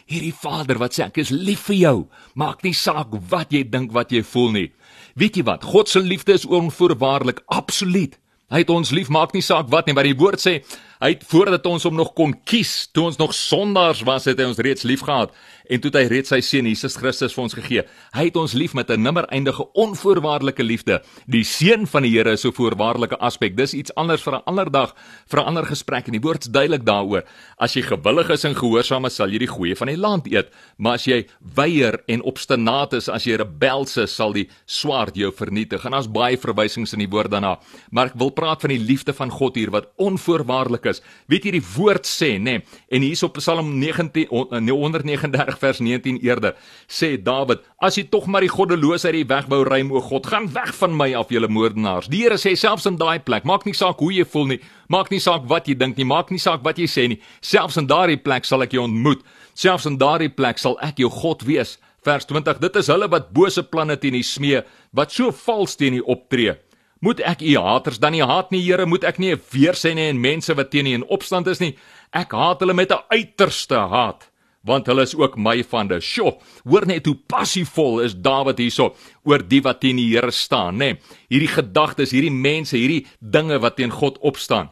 Hierdie 0.09 0.33
Vader 0.33 0.79
wat 0.81 0.93
sê 0.97 1.05
ek 1.05 1.17
is 1.21 1.29
lief 1.29 1.67
vir 1.69 1.75
jou. 1.75 2.07
Maak 2.33 2.63
nie 2.63 2.73
saak 2.73 3.13
wat 3.29 3.51
jy 3.53 3.63
dink, 3.63 3.91
wat 3.93 4.11
jy 4.11 4.23
voel 4.23 4.51
nie. 4.51 4.71
Weet 5.15 5.37
jy 5.37 5.43
wat? 5.43 5.63
God 5.63 5.89
se 5.89 5.99
liefde 5.99 6.33
is 6.33 6.45
onvoorwaardelik, 6.45 7.43
absoluut. 7.47 8.17
Hy 8.49 8.63
het 8.63 8.71
ons 8.73 8.91
lief, 8.95 9.09
maak 9.13 9.35
nie 9.35 9.45
saak 9.45 9.69
wat 9.69 9.85
nie, 9.85 9.93
maar 9.93 10.07
die 10.07 10.17
woord 10.17 10.41
sê 10.41 10.63
hy 10.99 11.13
het 11.13 11.23
voordat 11.31 11.65
ons 11.65 11.85
hom 11.87 11.95
nog 11.95 12.11
kon 12.13 12.33
kies, 12.43 12.89
toe 12.91 13.05
ons 13.07 13.17
nog 13.17 13.33
sondaars 13.35 14.03
was, 14.07 14.25
het 14.27 14.39
hy 14.39 14.49
ons 14.51 14.59
reeds 14.59 14.83
liefgehad 14.83 15.31
en 15.69 15.81
toe 15.81 15.91
het 15.91 15.99
hy 15.99 16.07
reeds 16.09 16.31
sy 16.33 16.39
seun 16.43 16.67
Jesus 16.69 16.97
Christus 16.97 17.35
vir 17.35 17.43
ons 17.43 17.55
gegee. 17.55 17.83
Hy 18.15 18.25
het 18.27 18.37
ons 18.41 18.55
lief 18.57 18.73
met 18.73 18.89
'n 18.89 19.01
nimmer 19.01 19.25
eindige 19.29 19.63
onvoorwaardelike 19.73 20.63
liefde. 20.63 21.01
Die 21.27 21.43
seun 21.43 21.85
van 21.87 22.03
die 22.03 22.09
Here 22.09 22.31
is 22.31 22.41
so 22.41 22.51
voorwaardelike 22.51 23.17
aspek. 23.19 23.55
Dis 23.55 23.73
iets 23.73 23.93
anders 23.95 24.21
vir 24.21 24.33
'n 24.35 24.41
ander 24.45 24.71
dag, 24.71 24.95
vir 25.27 25.39
'n 25.39 25.45
ander 25.45 25.65
gesprek 25.65 26.07
en 26.07 26.13
die 26.13 26.21
woord 26.21 26.41
is 26.41 26.51
duidelik 26.51 26.83
daaroor. 26.83 27.23
As 27.57 27.73
jy 27.73 27.81
gewillig 27.81 28.29
is 28.29 28.43
en 28.45 28.55
gehoorsaam 28.55 29.05
is, 29.05 29.15
sal 29.15 29.29
jy 29.29 29.37
die 29.37 29.47
goeie 29.47 29.75
van 29.75 29.87
die 29.87 29.97
land 29.97 30.25
eet, 30.27 30.49
maar 30.77 30.93
as 30.93 31.05
jy 31.05 31.27
weier 31.55 32.01
en 32.07 32.21
obstinaat 32.21 32.93
is, 32.93 33.07
as 33.09 33.23
jy 33.23 33.35
rebels 33.35 33.97
is, 33.97 34.15
sal 34.15 34.33
die 34.33 34.49
swaard 34.65 35.15
jou 35.15 35.31
vernietig. 35.31 35.85
En 35.85 35.91
daar's 35.91 36.11
baie 36.11 36.37
verwysings 36.37 36.93
in 36.93 36.99
die 36.99 37.09
woord 37.09 37.31
daarna, 37.31 37.59
maar 37.91 38.07
ek 38.07 38.17
wil 38.17 38.31
praat 38.31 38.61
van 38.61 38.69
die 38.69 38.79
liefde 38.79 39.13
van 39.13 39.29
God 39.29 39.55
hier 39.55 39.69
wat 39.69 39.87
onvoorwaardelik 39.97 40.88
is. 40.89 41.03
Weet 41.29 41.45
jy 41.47 41.55
die 41.59 41.65
woord 41.75 42.07
sê, 42.09 42.35
nê? 42.37 42.59
Nee, 42.59 42.79
en 42.89 43.01
hier 43.05 43.11
is 43.11 43.23
op 43.23 43.37
Psalm 43.37 43.77
19 43.79 44.27
139 44.29 45.57
vers 45.59 45.79
19 45.79 46.19
eerder 46.25 46.55
sê 46.89 47.11
Dawid 47.21 47.61
as 47.85 47.97
jy 47.99 48.05
tog 48.11 48.27
maar 48.31 48.45
die 48.45 48.51
goddeloosheid 48.51 49.15
die 49.17 49.27
weg 49.29 49.49
wou 49.51 49.61
ruim 49.67 49.91
o 49.93 50.01
God 50.03 50.29
gaan 50.29 50.49
weg 50.53 50.73
van 50.77 50.95
my 50.97 51.11
af 51.17 51.33
julle 51.33 51.49
moordenaars 51.51 52.09
die 52.11 52.23
Here 52.23 52.39
sê 52.41 52.55
selfs 52.59 52.87
in 52.89 52.97
daai 52.99 53.19
plek 53.23 53.47
maak 53.49 53.67
nie 53.67 53.75
saak 53.77 54.01
hoe 54.01 54.11
jy 54.13 54.25
voel 54.27 54.49
nie 54.53 54.59
maak 54.89 55.11
nie 55.13 55.21
saak 55.23 55.45
wat 55.49 55.69
jy 55.69 55.77
dink 55.77 55.99
nie 55.99 56.07
maak 56.07 56.33
nie 56.33 56.41
saak 56.41 56.65
wat 56.65 56.81
jy 56.81 56.87
sê 56.89 57.07
nie 57.11 57.19
selfs 57.41 57.77
in 57.81 57.89
daardie 57.89 58.19
plek 58.21 58.47
sal 58.49 58.65
ek 58.65 58.75
jou 58.77 58.85
ontmoet 58.87 59.21
selfs 59.53 59.87
in 59.89 59.99
daardie 60.01 60.31
plek 60.33 60.61
sal 60.61 60.79
ek 60.85 61.03
jou 61.03 61.11
God 61.13 61.45
wees 61.47 61.77
vers 62.05 62.25
20 62.25 62.61
dit 62.63 62.81
is 62.81 62.89
hulle 62.91 63.09
wat 63.11 63.29
bose 63.35 63.63
planne 63.63 63.99
teen 63.99 64.17
u 64.17 64.23
smee 64.23 64.63
wat 64.95 65.13
so 65.13 65.31
vals 65.45 65.77
teen 65.79 65.99
u 65.99 66.03
optree 66.15 66.57
Moet 66.99 67.21
ek 67.23 67.41
u 67.41 67.53
haters 67.55 67.99
dan 67.99 68.11
nie 68.11 68.25
haat 68.25 68.51
nie, 68.51 68.61
Here? 68.65 68.85
Moet 68.85 69.05
ek 69.07 69.19
nie 69.23 69.35
weer 69.53 69.77
sê 69.79 69.93
nie 69.95 70.09
en 70.11 70.19
mense 70.19 70.53
wat 70.55 70.71
teen 70.71 70.87
u 70.87 70.97
in 70.99 71.07
opstand 71.07 71.47
is 71.47 71.61
nie? 71.63 71.77
Ek 72.11 72.33
haat 72.35 72.59
hulle 72.59 72.73
met 72.73 72.91
'n 72.91 73.05
uiterste 73.09 73.75
haat 73.75 74.29
want 74.63 74.87
hulle 74.87 75.05
is 75.07 75.15
ook 75.15 75.37
my 75.37 75.63
vande. 75.63 76.01
Sjoe, 76.01 76.35
hoor 76.67 76.85
net 76.85 77.05
hoe 77.05 77.15
passievol 77.15 78.01
is 78.03 78.13
Dawid 78.13 78.59
hierso 78.59 78.95
oor 79.23 79.39
die 79.39 79.61
wat 79.61 79.79
teen 79.81 79.95
die 79.95 80.09
Here 80.11 80.31
staan, 80.31 80.75
nê? 80.75 80.93
Nee, 80.93 80.99
hierdie 81.29 81.53
gedagtes, 81.53 82.11
hierdie 82.11 82.33
mense, 82.33 82.75
hierdie 82.77 83.05
dinge 83.19 83.59
wat 83.59 83.77
teen 83.77 83.91
God 83.91 84.19
opstaan. 84.19 84.69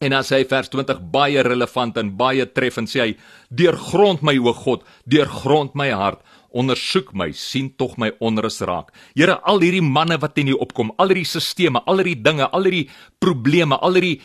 En 0.00 0.12
sê 0.12 0.42
hy 0.42 0.44
vers 0.44 0.68
20 0.68 0.98
baie 1.10 1.40
relevant 1.42 1.96
en 1.96 2.16
baie 2.16 2.44
treffend 2.52 2.88
sê 2.88 3.00
hy: 3.00 3.16
"Deurgrond 3.48 4.22
my 4.22 4.36
o 4.36 4.52
God, 4.52 4.84
deurgrond 5.08 5.74
my 5.74 5.88
hart, 5.90 6.20
ondersoek 6.56 7.12
my, 7.16 7.28
sien 7.36 7.68
tog 7.76 7.96
my 8.00 8.10
onrus 8.24 8.62
raak." 8.64 8.92
Here, 9.14 9.36
al 9.44 9.60
hierdie 9.60 9.84
manne 9.84 10.18
wat 10.22 10.34
teen 10.34 10.50
U 10.54 10.58
opkom, 10.64 10.92
al 10.98 11.12
hierdie 11.12 11.28
sisteme, 11.28 11.82
al 11.86 12.02
hierdie 12.02 12.22
dinge, 12.22 12.48
al 12.50 12.66
hierdie 12.68 12.88
probleme, 13.20 13.78
al 13.78 14.00
hierdie 14.00 14.20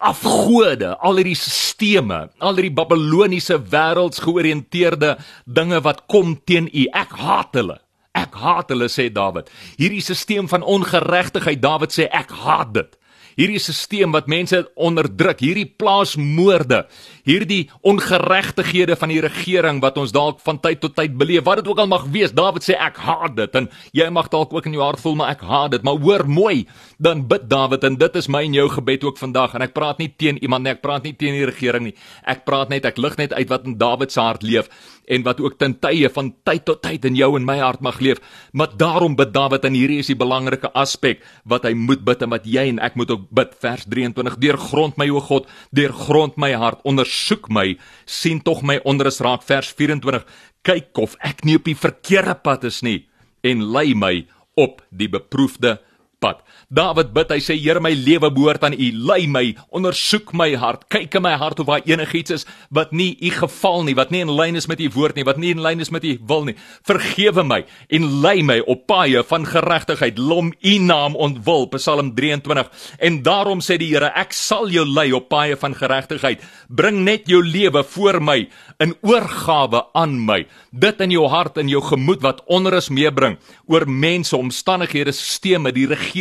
afgode, 0.00 0.94
al 0.98 1.20
hierdie 1.20 1.36
sisteme, 1.36 2.28
al 2.40 2.56
hierdie 2.56 2.74
Babiloniese 2.74 3.58
wêrelds 3.60 4.22
georiënteerde 4.24 5.18
dinge 5.44 5.80
wat 5.84 6.06
kom 6.08 6.38
teen 6.44 6.68
U, 6.72 6.88
ek 6.92 7.16
haat 7.20 7.60
hulle. 7.60 7.78
Ek 8.14 8.34
haat 8.38 8.70
hulle 8.70 8.86
sê 8.88 9.08
Dawid. 9.10 9.50
Hierdie 9.76 10.02
stelsel 10.02 10.46
van 10.48 10.62
ongeregtigheid, 10.62 11.60
Dawid 11.60 11.92
sê 11.92 12.06
ek 12.10 12.30
haat 12.44 12.72
dit 12.76 13.00
hierdie 13.38 13.60
stelsel 13.62 14.12
wat 14.14 14.28
mense 14.30 14.60
onderdruk, 14.74 15.40
hierdie 15.42 15.66
plaasmoorde, 15.66 16.84
hierdie 17.26 17.70
ongeregtighede 17.86 18.96
van 18.98 19.12
die 19.12 19.20
regering 19.24 19.80
wat 19.82 19.98
ons 20.00 20.12
dalk 20.14 20.40
van 20.44 20.60
tyd 20.62 20.80
tot 20.82 20.94
tyd 20.96 21.16
beleef, 21.18 21.44
wat 21.46 21.62
dit 21.62 21.68
ook 21.70 21.82
al 21.82 21.90
mag 21.90 22.06
wees. 22.14 22.34
Dawid 22.34 22.64
sê 22.66 22.76
ek 22.78 22.98
haat 23.04 23.36
dit 23.36 23.60
en 23.60 23.68
jy 23.92 24.08
mag 24.14 24.30
dalk 24.32 24.52
ook 24.54 24.66
in 24.70 24.76
jou 24.78 24.84
hart 24.84 25.02
voel 25.02 25.18
maar 25.20 25.34
ek 25.34 25.44
haat 25.46 25.74
dit, 25.76 25.84
maar 25.86 26.00
hoor 26.00 26.26
mooi, 26.28 26.66
dan 26.98 27.26
bid 27.28 27.48
Dawid 27.50 27.84
en 27.84 27.98
dit 28.00 28.16
is 28.20 28.28
my 28.28 28.44
en 28.44 28.56
jou 28.56 28.68
gebed 28.72 29.04
ook 29.04 29.20
vandag 29.20 29.54
en 29.54 29.66
ek 29.66 29.74
praat 29.76 30.00
nie 30.02 30.10
teen 30.10 30.40
iemand 30.42 30.64
nie, 30.64 30.74
ek 30.74 30.82
praat 30.84 31.06
nie 31.06 31.14
teen 31.18 31.36
die 31.38 31.48
regering 31.48 31.88
nie. 31.88 31.96
Ek 32.26 32.44
praat 32.48 32.72
net 32.72 32.86
ek 32.88 32.98
lig 32.98 33.16
net 33.20 33.34
uit 33.34 33.48
wat 33.50 33.66
in 33.68 33.78
Dawid 33.80 34.12
se 34.14 34.22
hart 34.22 34.44
leef 34.46 34.70
en 35.04 35.24
wat 35.24 35.40
ook 35.40 35.58
ten 35.60 35.74
tye 35.80 36.08
van 36.08 36.30
tyd 36.48 36.64
tot 36.64 36.80
tyd 36.84 37.04
in 37.04 37.16
jou 37.18 37.34
en 37.36 37.44
my 37.44 37.58
hart 37.60 37.82
mag 37.84 38.00
leef. 38.00 38.20
Maar 38.52 38.72
daarom 38.80 39.16
bid 39.16 39.34
Dawid 39.34 39.64
en 39.68 39.76
hierdie 39.76 40.00
is 40.00 40.10
die 40.10 40.18
belangrike 40.18 40.70
aspek 40.72 41.22
wat 41.44 41.66
hy 41.68 41.74
moet 41.76 42.04
bid 42.04 42.24
en 42.24 42.32
wat 42.32 42.48
jy 42.48 42.66
en 42.72 42.80
ek 42.82 42.96
moet 42.96 43.12
ook 43.12 43.23
bid 43.30 43.54
vers 43.62 43.84
23 43.88 44.38
deur 44.42 44.58
grond 44.58 44.98
my 45.00 45.08
o 45.10 45.20
God 45.20 45.48
deur 45.70 45.92
grond 45.92 46.36
my 46.36 46.52
hart 46.52 46.82
ondersoek 46.84 47.48
my 47.48 47.76
sien 48.06 48.40
tog 48.40 48.62
my 48.62 48.80
onrus 48.84 49.20
raak. 49.24 49.44
Vers 49.46 49.72
24 49.72 50.24
kyk 50.64 50.98
of 50.98 51.16
ek 51.20 51.44
nie 51.44 51.58
op 51.58 51.68
die 51.68 51.78
verkeerde 51.78 52.34
pad 52.34 52.64
is 52.64 52.82
nie 52.82 53.04
en 53.44 53.64
lei 53.74 53.92
my 53.94 54.26
op 54.56 54.80
die 54.90 55.10
beproefde 55.10 55.78
pad. 56.24 56.40
Dawid 56.74 57.12
bid, 57.14 57.30
hy 57.30 57.40
sê 57.44 57.54
Here, 57.60 57.80
my 57.82 57.92
lewe 57.92 58.30
behoort 58.32 58.64
aan 58.66 58.74
U. 58.74 58.86
Lei 59.08 59.28
my, 59.30 59.44
ondersoek 59.74 60.32
my 60.36 60.54
hart. 60.58 60.86
Kyk 60.92 61.18
in 61.18 61.24
my 61.26 61.34
hart 61.38 61.60
of 61.60 61.68
daar 61.68 61.84
enigiets 61.84 62.32
is 62.34 62.46
wat 62.74 62.94
nie 62.96 63.12
U 63.20 63.30
geval 63.36 63.84
nie, 63.86 63.94
wat 63.98 64.10
nie 64.14 64.22
in 64.24 64.32
lyn 64.32 64.58
is 64.58 64.68
met 64.70 64.80
U 64.80 64.88
woord 64.96 65.18
nie, 65.18 65.26
wat 65.28 65.38
nie 65.40 65.52
in 65.54 65.62
lyn 65.62 65.84
is 65.84 65.92
met 65.94 66.06
U 66.08 66.14
wil 66.30 66.48
nie. 66.48 66.56
Vergewe 66.88 67.44
my 67.46 67.60
en 67.94 68.08
lei 68.24 68.40
my 68.46 68.58
op 68.70 68.86
paaie 68.90 69.22
van 69.28 69.46
geregtigheid. 69.48 70.18
Lom 70.18 70.52
U 70.64 70.74
naam 70.82 71.18
ontwil. 71.20 71.68
Psalm 71.74 72.14
23. 72.16 72.70
En 72.98 73.20
daarom 73.26 73.62
sê 73.64 73.78
die 73.80 73.92
Here, 73.92 74.10
ek 74.16 74.32
sal 74.34 74.72
jou 74.72 74.86
lei 74.88 75.10
op 75.14 75.28
paaie 75.32 75.58
van 75.60 75.76
geregtigheid. 75.76 76.42
Bring 76.68 77.04
net 77.04 77.28
jou 77.30 77.42
lewe 77.44 77.84
voor 77.94 78.20
my 78.24 78.38
in 78.82 78.96
oorgawe 79.04 79.84
aan 79.94 80.16
my. 80.24 80.40
Dit 80.72 81.02
in 81.04 81.12
jou 81.14 81.28
hart 81.30 81.60
en 81.60 81.70
jou 81.70 81.82
gemoed 81.84 82.24
wat 82.24 82.42
onrus 82.50 82.90
meebring 82.90 83.36
oor 83.70 83.86
mense, 83.86 84.34
omstandighede, 84.36 85.12
stelsels, 85.12 85.42
die 85.74 85.86
regering, 85.90 86.13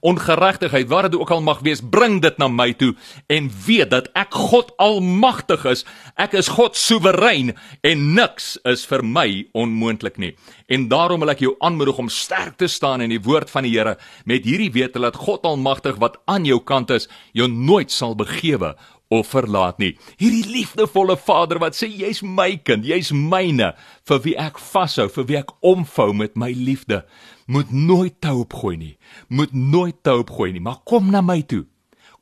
ongeregtigheid, 0.00 0.88
wat 0.88 1.10
dit 1.10 1.20
ook 1.20 1.30
al 1.30 1.42
mag 1.42 1.60
wees, 1.60 1.82
bring 1.82 2.20
dit 2.22 2.38
na 2.38 2.48
my 2.48 2.72
toe 2.72 2.94
en 3.28 3.50
weet 3.66 3.90
dat 3.90 4.08
ek 4.14 4.34
God 4.34 4.72
almagtig 4.76 5.64
is. 5.64 5.84
Ek 6.16 6.34
is 6.34 6.48
God 6.48 6.76
soewerein 6.76 7.54
en 7.82 8.14
niks 8.14 8.56
is 8.64 8.86
vir 8.86 9.04
my 9.04 9.46
onmoontlik 9.52 10.18
nie. 10.18 10.34
En 10.68 10.88
daarom 10.88 11.20
wil 11.20 11.34
ek 11.34 11.44
jou 11.44 11.54
aanmoedig 11.60 11.98
om 11.98 12.08
sterk 12.08 12.56
te 12.56 12.68
staan 12.68 13.04
in 13.04 13.12
die 13.12 13.22
woord 13.22 13.50
van 13.52 13.66
die 13.66 13.74
Here 13.74 13.96
met 14.24 14.44
hierdie 14.46 14.72
wete 14.72 15.02
dat 15.02 15.16
God 15.16 15.44
almagtig 15.44 15.98
wat 16.00 16.20
aan 16.30 16.44
jou 16.48 16.60
kant 16.64 16.90
is, 16.94 17.08
jou 17.32 17.48
nooit 17.50 17.90
sal 17.90 18.14
begewe 18.14 18.74
of 19.12 19.30
verlaat 19.34 19.78
nie. 19.82 19.92
Hierdie 20.20 20.46
liefdevolle 20.48 21.16
Vader 21.20 21.60
wat 21.62 21.76
sê 21.78 21.88
jy's 21.90 22.22
my 22.24 22.54
kind, 22.64 22.86
jy's 22.86 23.12
myne, 23.14 23.74
vir 24.08 24.24
wie 24.24 24.36
ek 24.40 24.58
vashou, 24.62 25.08
vir 25.12 25.28
wie 25.28 25.40
ek 25.42 25.54
omvou 25.64 26.12
met 26.16 26.38
my 26.40 26.50
liefde 26.56 27.04
moet 27.46 27.70
nooit 27.72 28.16
tou 28.20 28.40
opgooi 28.42 28.76
nie. 28.76 28.96
Moet 29.28 29.52
nooit 29.52 30.02
tou 30.02 30.20
opgooi 30.22 30.52
nie, 30.52 30.62
maar 30.62 30.80
kom 30.84 31.10
na 31.10 31.20
my 31.20 31.42
toe. 31.42 31.64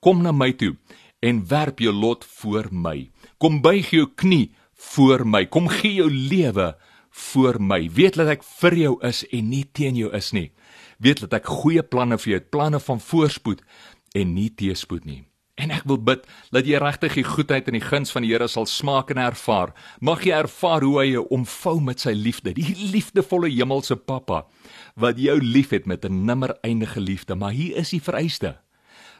Kom 0.02 0.22
na 0.22 0.32
my 0.32 0.52
toe 0.52 0.76
en 1.22 1.44
werp 1.48 1.78
jou 1.78 1.92
lot 1.94 2.24
voor 2.40 2.68
my. 2.70 3.10
Kom 3.38 3.60
buig 3.62 3.92
jou 3.94 4.08
knie 4.18 4.50
voor 4.74 5.26
my. 5.26 5.44
Kom 5.46 5.68
gee 5.70 5.94
jou 6.00 6.10
lewe 6.10 6.72
voor 7.10 7.60
my. 7.62 7.86
Weet 7.90 8.18
dat 8.18 8.32
ek 8.34 8.46
vir 8.60 8.78
jou 8.78 8.94
is 9.06 9.22
en 9.30 9.50
nie 9.52 9.64
teen 9.72 9.98
jou 10.00 10.10
is 10.16 10.32
nie. 10.34 10.50
Weet 11.02 11.22
dat 11.26 11.38
ek 11.42 11.50
goeie 11.50 11.82
planne 11.82 12.18
vir 12.18 12.34
jou 12.34 12.40
het, 12.40 12.50
planne 12.50 12.80
van 12.82 13.02
voorspoed 13.02 13.62
en 14.18 14.34
nie 14.34 14.50
teëspoed 14.50 15.06
nie. 15.06 15.22
En 15.60 15.70
ek 15.70 15.84
wil 15.84 15.98
bid 16.00 16.24
dat 16.54 16.66
jy 16.66 16.78
regtig 16.80 17.18
die 17.18 17.26
goedheid 17.28 17.66
en 17.68 17.76
die 17.76 17.84
guns 17.84 18.12
van 18.14 18.24
die 18.24 18.30
Here 18.32 18.48
sal 18.48 18.64
smaak 18.66 19.10
en 19.12 19.20
ervaar. 19.20 19.74
Mag 20.00 20.24
jy 20.24 20.32
ervaar 20.38 20.84
hoe 20.86 20.96
hy 21.02 21.06
jou 21.10 21.26
omvou 21.36 21.76
met 21.84 22.00
sy 22.00 22.14
liefde, 22.16 22.54
die 22.56 22.72
liefdevolle 22.92 23.50
hemelse 23.52 23.98
Pappa 24.00 24.46
wat 25.00 25.20
jou 25.20 25.36
liefhet 25.40 25.86
met 25.86 26.04
'n 26.04 26.24
nimmer 26.24 26.56
eindige 26.62 27.00
liefde. 27.00 27.34
Maar 27.34 27.52
hier 27.52 27.76
is 27.76 27.90
die 27.90 28.00
vereiste. 28.00 28.60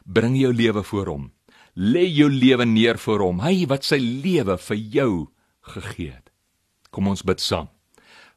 Bring 0.05 0.37
jou 0.37 0.53
lewe 0.53 0.83
voor 0.83 1.07
hom. 1.07 1.33
Lê 1.77 2.07
jou 2.09 2.29
lewe 2.29 2.65
neer 2.65 2.99
voor 2.99 3.21
hom. 3.21 3.41
Hy 3.41 3.67
wat 3.67 3.85
sy 3.85 3.99
lewe 3.99 4.59
vir 4.59 4.77
jou 4.77 5.29
gegee 5.61 6.11
het. 6.11 6.31
Kom 6.91 7.09
ons 7.09 7.23
bid 7.23 7.41
saam. 7.41 7.69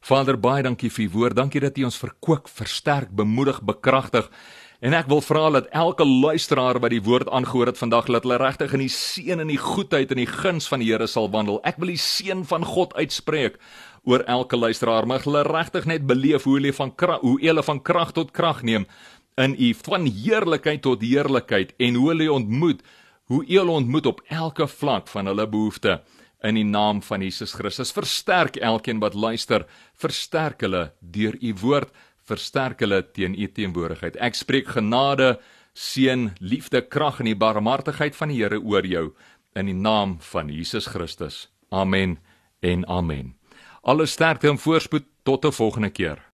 Vader, 0.00 0.36
baie 0.38 0.62
dankie 0.62 0.90
vir 0.90 1.04
u 1.04 1.08
woord. 1.10 1.36
Dankie 1.36 1.60
dat 1.60 1.78
u 1.78 1.84
ons 1.84 1.98
verkoop, 1.98 2.48
versterk, 2.48 3.10
bemoedig, 3.10 3.62
bekragtig. 3.62 4.30
En 4.84 4.92
ek 4.92 5.08
wil 5.08 5.22
vra 5.24 5.46
dat 5.54 5.70
elke 5.72 6.04
luisteraar 6.04 6.76
wat 6.84 6.92
die 6.92 7.02
woord 7.02 7.30
aangehoor 7.32 7.70
het 7.70 7.78
vandag, 7.80 8.10
laat 8.12 8.26
hulle 8.28 8.36
regtig 8.42 8.74
in 8.76 8.82
die 8.84 8.92
seën 8.92 9.40
en 9.40 9.48
die 9.48 9.60
goedheid 9.60 10.10
en 10.12 10.20
die 10.20 10.28
guns 10.28 10.68
van 10.68 10.82
die 10.84 10.90
Here 10.90 11.06
sal 11.08 11.30
wandel. 11.32 11.62
Ek 11.64 11.78
wil 11.80 11.94
die 11.94 12.00
seën 12.00 12.44
van 12.44 12.66
God 12.68 12.92
uitspreek 12.94 13.56
oor 14.04 14.26
elke 14.28 14.58
luisteraar. 14.60 15.08
Mag 15.08 15.24
hulle 15.24 15.46
regtig 15.48 15.88
net 15.88 16.04
beleef 16.06 16.44
hoe 16.44 16.58
hulle 16.58 16.74
van 16.76 16.92
krag, 16.92 17.24
hoe 17.24 17.38
hulle 17.40 17.64
van 17.64 17.80
krag 17.80 18.12
tot 18.12 18.34
krag 18.36 18.60
neem 18.62 18.84
in 19.36 19.56
u 19.60 19.72
van 19.84 20.06
heerlikheid 20.08 20.82
tot 20.84 21.02
heerlikheid 21.04 21.74
en 21.76 21.96
hoe 22.00 22.08
hulle 22.08 22.28
ontmoet, 22.32 22.80
hoe 23.28 23.42
hulle 23.44 23.80
ontmoet 23.80 24.06
op 24.08 24.22
elke 24.32 24.68
vlak 24.68 25.08
van 25.12 25.28
hulle 25.28 25.44
behoeftes 25.48 26.00
in 26.44 26.56
die 26.56 26.64
naam 26.64 27.02
van 27.02 27.24
Jesus 27.24 27.52
Christus. 27.56 27.92
Versterk 27.92 28.56
elkeen 28.56 29.00
wat 29.02 29.16
luister, 29.16 29.66
versterk 29.96 30.60
hulle 30.64 30.90
deur 31.00 31.36
u 31.40 31.54
woord 31.60 31.92
versterk 32.26 32.82
hulle 32.84 33.02
teen 33.12 33.34
u 33.34 33.46
teenwoordigheid. 33.46 34.18
Ek 34.22 34.34
spreek 34.34 34.74
genade, 34.76 35.36
seën, 35.76 36.30
liefde, 36.40 36.82
krag 36.82 37.20
en 37.20 37.30
die 37.30 37.38
barmhartigheid 37.38 38.16
van 38.16 38.32
die 38.32 38.42
Here 38.42 38.60
oor 38.60 38.86
jou 38.86 39.10
in 39.56 39.70
die 39.70 39.76
naam 39.76 40.18
van 40.32 40.50
Jesus 40.52 40.88
Christus. 40.92 41.46
Amen 41.70 42.18
en 42.60 42.86
amen. 42.88 43.34
Alle 43.82 44.06
sterkte 44.06 44.48
en 44.50 44.58
voorspoed 44.58 45.04
tot 45.22 45.44
'n 45.44 45.52
volgende 45.52 45.90
keer. 45.90 46.26